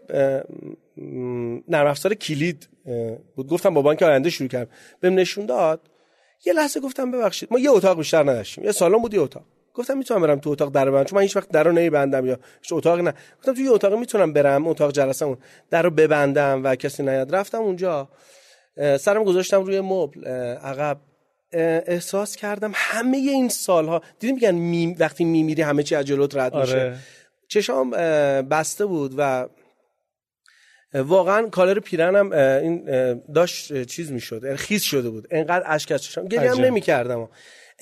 [1.68, 2.68] نرم افزار کلید
[3.36, 4.70] بود گفتم با بانک آینده شروع کردم.
[5.00, 5.90] بهم نشون داد
[6.45, 9.45] یه لحظه گفتم ببخشید ما یه اتاق بیشتر نداشتیم یه سالن بود یه اتاق.
[9.74, 12.38] گفتم می‌تونم برم تو اتاق در ببندم چون من هیچ وقت در رو نمیبندم یا
[12.62, 13.14] هیچ اتاقی نه.
[13.38, 15.38] گفتم تو یه اتاق می‌تونم برم اتاق جلسه اون
[15.70, 17.34] در رو ببندم و کسی نیاد.
[17.34, 18.09] رفتم اونجا
[18.76, 20.24] سرم گذاشتم روی مبل
[20.55, 21.01] عقب.
[21.86, 24.97] احساس کردم همه این سالها دیدیم میگن می...
[24.99, 26.80] وقتی میمیری همه چی از جلوت رد میشه.
[26.80, 26.97] آره.
[27.49, 27.90] چشام
[28.40, 29.49] بسته بود و
[30.95, 32.84] واقعا collar پیرنم این
[33.34, 35.26] داشت چیز می‌شد یعنی خیس شده بود.
[35.30, 37.28] انقدر اشک از چشام گریه هم نمی‌کردم.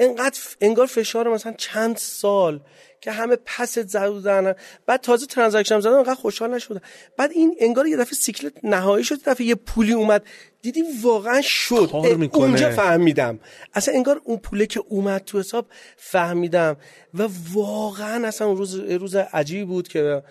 [0.00, 2.60] انقدر انگار فشار مثلا چند سال
[3.00, 4.54] که همه پست زدن.
[4.86, 6.80] بعد تازه transaction زدن انقدر خوشحال نشدم.
[7.16, 10.22] بعد این انگار یه دفعه سیکلت نهایی شد دفعه یه پولی اومد.
[10.62, 11.90] دیدی واقعا شد.
[12.32, 13.40] اونجا فهمیدم.
[13.74, 16.76] اصلا انگار اون پوله که اومد تو حساب فهمیدم.
[17.14, 20.22] و واقعا اصلا اون روز روز عجیبی بود که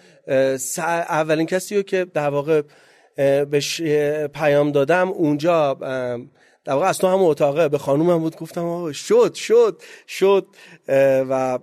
[1.09, 2.61] اولین کسی رو که در واقع
[3.45, 3.81] بهش
[4.33, 5.77] پیام دادم اونجا
[6.69, 10.47] در واقع از تو هم اتاقه به خانومم بود گفتم آقا شد شد شد.
[11.29, 11.59] و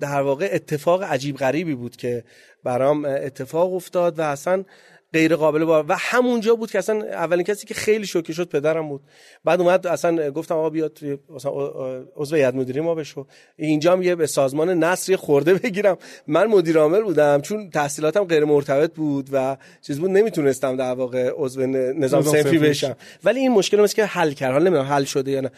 [0.00, 2.24] در واقع اتفاق عجیب غریبی بود که
[2.64, 4.64] برام اتفاق افتاد و اصلا
[5.12, 8.88] غیر قابل بار و همونجا بود که اصلا اولین کسی که خیلی شوکه شد پدرم
[8.88, 9.00] بود.
[9.44, 10.98] بعد اومد اصلا گفتم آقا بیاد
[11.30, 11.52] مثلا
[12.16, 13.26] عضو هیئت مدیره ما بشو.
[13.56, 15.98] اینجا هم یه سازمان نصری خورده بگیرم.
[16.26, 21.30] من مدیر عامل بودم چون تحصیلاتم غیر مرتبط بود و چیز بود نمی‌تونستم در واقع
[21.36, 22.96] عضو نظام صنفی بشم.
[23.24, 24.52] ولی این مشکل که حل کرد.
[24.52, 25.50] حالا نمی‌دونم حل شده یا نه.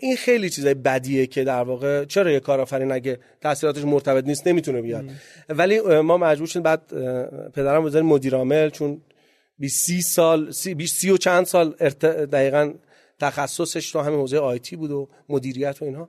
[0.00, 4.82] این خیلی چیزای بدیه که در واقع چرا یه کارآفرین اگه تحصیلاتش مرتبط نیست نمی‌تونه
[4.82, 5.04] بیاد.
[5.48, 6.80] ولی ما مجبور شدیم بعد
[7.50, 9.00] پدرم بذاریم مدیر عامل چون
[9.58, 11.70] 20 سال 20 و چند سال
[12.32, 12.72] دقیقا
[13.20, 16.08] تخصصش تو همین حوزه آیتی بود و مدیریت و اینها.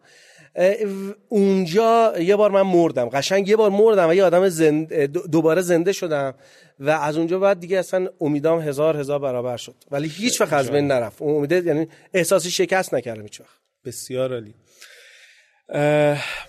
[1.30, 3.10] اونجا یه بار من مردم.
[3.10, 6.34] قشنگ یه بار مردم و یه آدم زنده دوباره زنده شدم
[6.80, 9.76] و از اونجا بعد دیگه اصلا امیدام هزار هزار برابر شد.
[9.91, 11.22] ولی هیچ وقت از بین نرفت.
[11.22, 13.60] اون امیده یعنی احساسی شکست نکردم هیچ وقت.
[13.86, 14.53] بسیار عالی.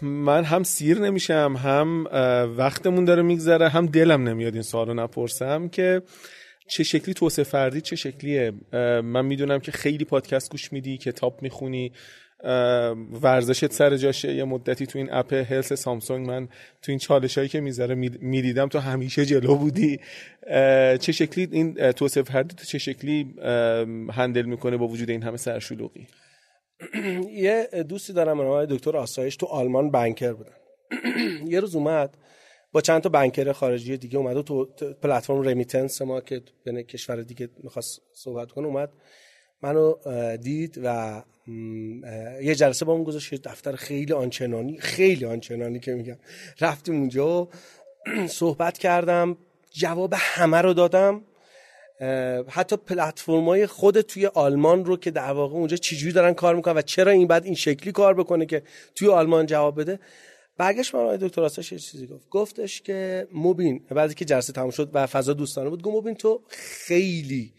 [0.02, 2.04] من هم سیر نمیشم هم
[2.58, 6.02] وقتمون داره میگذره هم دلم نمیاد این سوالو نپرسم که
[6.70, 8.52] چه شکلی توسعه فردی چه شکلیه؟
[9.02, 11.92] من می‌دونم که خیلی پادکست گوش میدی کتاب می‌خونی
[13.22, 14.34] ورزشت سر جاشه.
[14.34, 16.48] یه مدتی تو این اپ هلس سامسونگ من
[16.82, 20.00] تو این چالش هایی که می‌ذاره می‌دیدم تو همیشه جلو بودی.
[21.00, 23.34] چه شکلی این توسعه فردی تو چه شکلی
[24.12, 26.06] هندل می‌کنه با وجود این همه سرشلوغی؟
[27.44, 30.52] یه دوستی دارم آقای دکتر آسایش تو آلمان بنکر بودن.
[31.52, 32.16] یه روز اومد
[32.72, 34.64] با چند تا بنکر خارجی دیگه اومد و تو
[35.02, 38.90] پلتفرم رمیتنس ما که به کشور دیگه می‌خواست صحبت کنه اومد
[39.62, 39.94] منو
[40.36, 41.22] دید و
[42.42, 46.16] یه جلسه با اون گذاشت دفتر خیلی آنچنانی خیلی آنچنانی که میگم.
[46.60, 47.48] رفتیم اونجا و
[48.28, 49.36] صحبت کردم
[49.70, 51.24] جواب همه رو دادم.
[52.48, 56.82] حتی پلتفرم‌های خود توی آلمان رو که در واقع اونجا چجوری دارن کار می‌کنن و
[56.82, 58.62] چرا این بعد این شکلی کار بکنه که
[58.94, 59.98] توی آلمان جواب بده.
[60.58, 62.28] برگشت من دکتر آساش یه چیزی گفت.
[62.28, 66.42] گفتش که مبین بعدی که جلسه تموم شد و فضا دوستانه بود گفت مبین تو
[66.48, 67.52] خیلی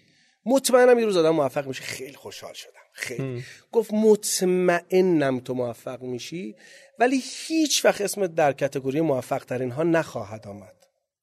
[0.46, 2.79] مطمئنم یه روز آدم موفق میشه خیلی خوشحال شدم.
[3.00, 3.44] خیلی.
[3.72, 6.56] گفت مطمئنم تو موفق میشی
[7.00, 10.76] ولی هیچ وقت اسمت در کتگوری موفق ترین ها نخواهد آمد.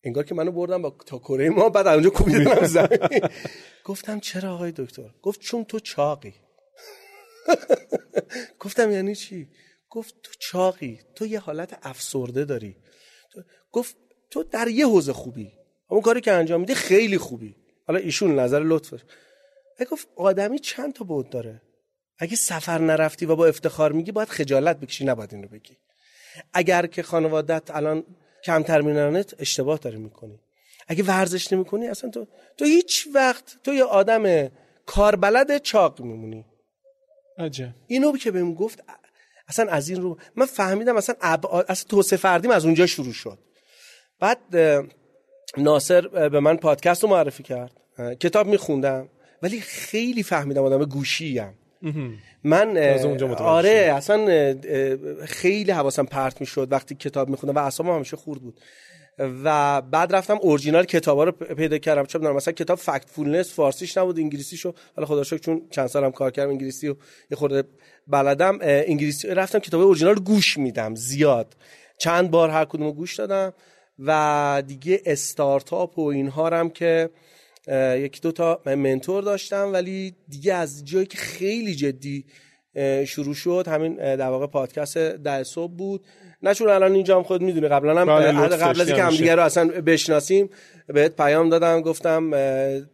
[0.05, 2.99] انگار که منو بردم با تا کره ما بعد اونجا کوبیدنم زمین.
[3.85, 6.35] گفتم چرا آقای دکتر؟ گفت چون تو چاقی.
[8.61, 9.49] گفتم یعنی چی؟
[9.91, 11.01] گفت تو چاقی.
[11.15, 12.77] تو یه حالت افسرده داری.
[13.73, 13.97] گفت
[14.31, 15.53] تو در یه حوزه خوبی.
[15.89, 17.57] اون کاری که انجام میده خیلی خوبی.
[17.87, 19.01] حالا ایشون نظر لطفش.
[19.91, 21.63] گفت آدمی چند تا بود داره؟
[22.19, 25.77] اگه سفر نرفتی و با افتخار میگی باید خجالت بکشی نباید اینو بگی.
[26.53, 28.05] اگر که خانوادت الان
[28.45, 30.41] کمتر مینانت اشتباه داری می‌کنی.
[30.89, 34.51] اگه ورزش نمی‌کنی اصلا تو تو هیچ وقت تو یه آدم
[34.87, 36.45] کاربلد چاق میمونی.
[37.39, 37.75] عجب.
[37.87, 38.85] اینو که بهم گفت
[39.49, 41.15] اصلا از این رو من فهمیدم اصلا
[41.69, 43.39] اصلا توسعه فردیم از اونجا شروع شد.
[44.21, 44.39] بعد
[45.57, 47.73] ناصر به من پادکست رو معرفی کرد.
[48.21, 49.09] کتاب میخوندم.
[49.43, 51.43] ولی خیلی فهمیدم آدم گوشی
[52.45, 52.79] من
[53.37, 54.55] آره اصلا
[55.27, 58.61] خیلی حواسم پرت می‌شد وقتی کتاب میخوندم و اعصابم همیشه خورد بود.
[59.45, 62.05] و بعد رفتم اورجینال کتابا رو پیدا کردم.
[62.05, 64.75] چه مثلا کتاب فکت فولنس فارسیش نبود انگلیسیشو.
[64.97, 66.95] حالا خدا شکر چون چند سالم کار کردم انگلیسی و
[67.31, 67.65] یه خورده
[68.07, 68.59] بلدم.
[68.63, 71.57] انگلیسی رفتم کتاب اورجینال گوش میدم زیاد.
[71.99, 73.53] چند بار هر کدومو گوش دادم.
[73.99, 77.11] و دیگه استارتاپ و اینها هم که
[77.97, 82.25] یکی دو تا منتور داشتم ولی دیگه از جایی که خیلی جدی
[83.07, 86.05] شروع شد همین در واقع پادکست ده صبح بود.
[86.43, 89.43] نه چون الان اینجا هم خود می‌دونی قبلا هم بله، قبل از اینکه همدیگه رو
[89.43, 90.51] اصلا بشناسیم
[90.87, 92.31] بهت پیام دادم گفتم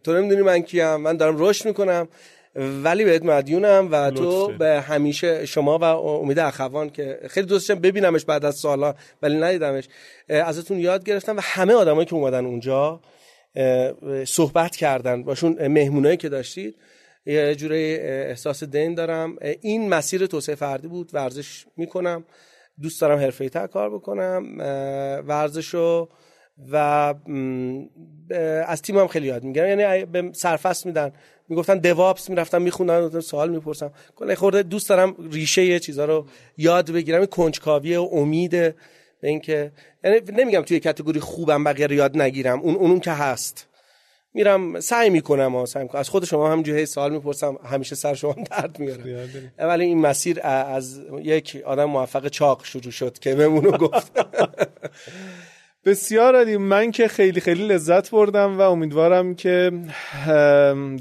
[0.05, 2.09] تو نمی‌دونی من کیم من دارم رشد می‌کنم
[2.57, 8.25] ولی بهت مدیونم و تو به همیشه شما و امید اخوان که خیلی دوستشم ببینمش
[8.25, 9.89] بعد از سالها ولی ندیدمش
[10.29, 13.01] ازتون یاد گرفتم و همه آدمایی که اومدن اونجا
[14.24, 15.22] صحبت کردن.
[15.22, 16.76] باشون مهمونایی که داشتید
[17.26, 17.76] یه جوره
[18.28, 19.36] احساس دین دارم.
[19.61, 22.24] این مسیر توسعه فردی بود ورزش می‌کنم.
[22.82, 24.59] دوست دارم حرفه تر کار بکنم
[25.28, 26.09] ورزشو
[26.72, 26.76] و
[28.66, 29.80] از تیمم خیلی یاد می‌گیرم.
[29.80, 31.12] یعنی به سرفست میدن.
[31.48, 33.92] می‌گفتن دوابس می‌رفتم میخوندن سوال می‌پرسم.
[34.16, 36.26] کلا خورده دوست دارم ریشه یه چیزا رو
[36.57, 37.26] یاد بگیرم.
[37.26, 38.74] کنجکاوی و امید
[39.23, 39.73] به اینکه
[40.05, 43.68] یعنی نمیگم توی کاتگوری خوبم بقیه رو یاد نگیرم اون اون که هست.
[44.35, 48.37] میرم سعی می‌کنم و سعی از خود شما هم جوهی سوال می‌پرسم همیشه سر شما
[48.51, 54.12] درد میاره ولی این مسیر از یک آدم موفق چاق شروع شد که بمونو گفت.
[55.85, 56.57] بسیار عالی.
[56.57, 59.73] من که خیلی خیلی لذت بردم و امیدوارم که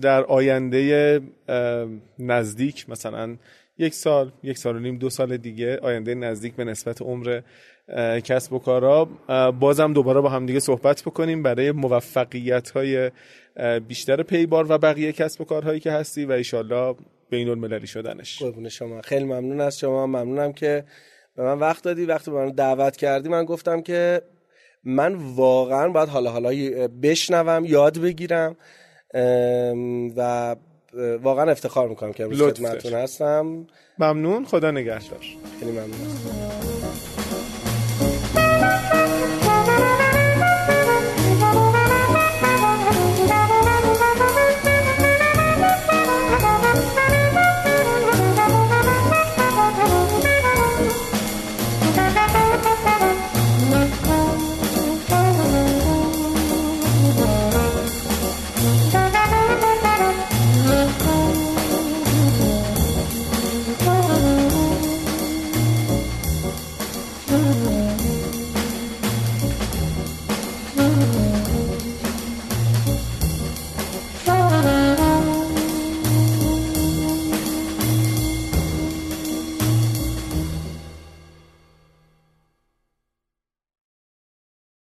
[0.01, 1.21] در آینده
[2.19, 3.37] نزدیک مثلا
[3.77, 7.41] یک سال یک سال و نیم دو سال دیگه آینده نزدیک به نسبت عمر
[8.23, 9.05] کسب و کارا.
[9.51, 13.11] بازم دوباره با هم دیگه صحبت بکنیم برای موفقیت های
[13.87, 16.95] بیشتر پیبار و بقیه کسب و کارهایی که هستی و ایشالله
[17.29, 18.39] بین المللی شدنش.
[18.39, 19.01] قربون شما.
[19.01, 20.07] خیلی ممنون از شما.
[20.07, 20.83] ممنونم که
[21.35, 22.05] به من وقت دادی.
[22.05, 24.21] وقتی به من دعوت کردی من گفتم که
[24.83, 26.49] من واقعا باید حالا حالا
[27.03, 28.55] بشنوم یاد بگیرم.
[30.17, 30.55] و
[31.21, 33.67] واقعا افتخار می‌کنم که امروز خدمتتون هستم.
[33.99, 34.45] ممنون.
[34.45, 35.19] خدا نگهدار.
[35.59, 37.20] خیلی ممنون.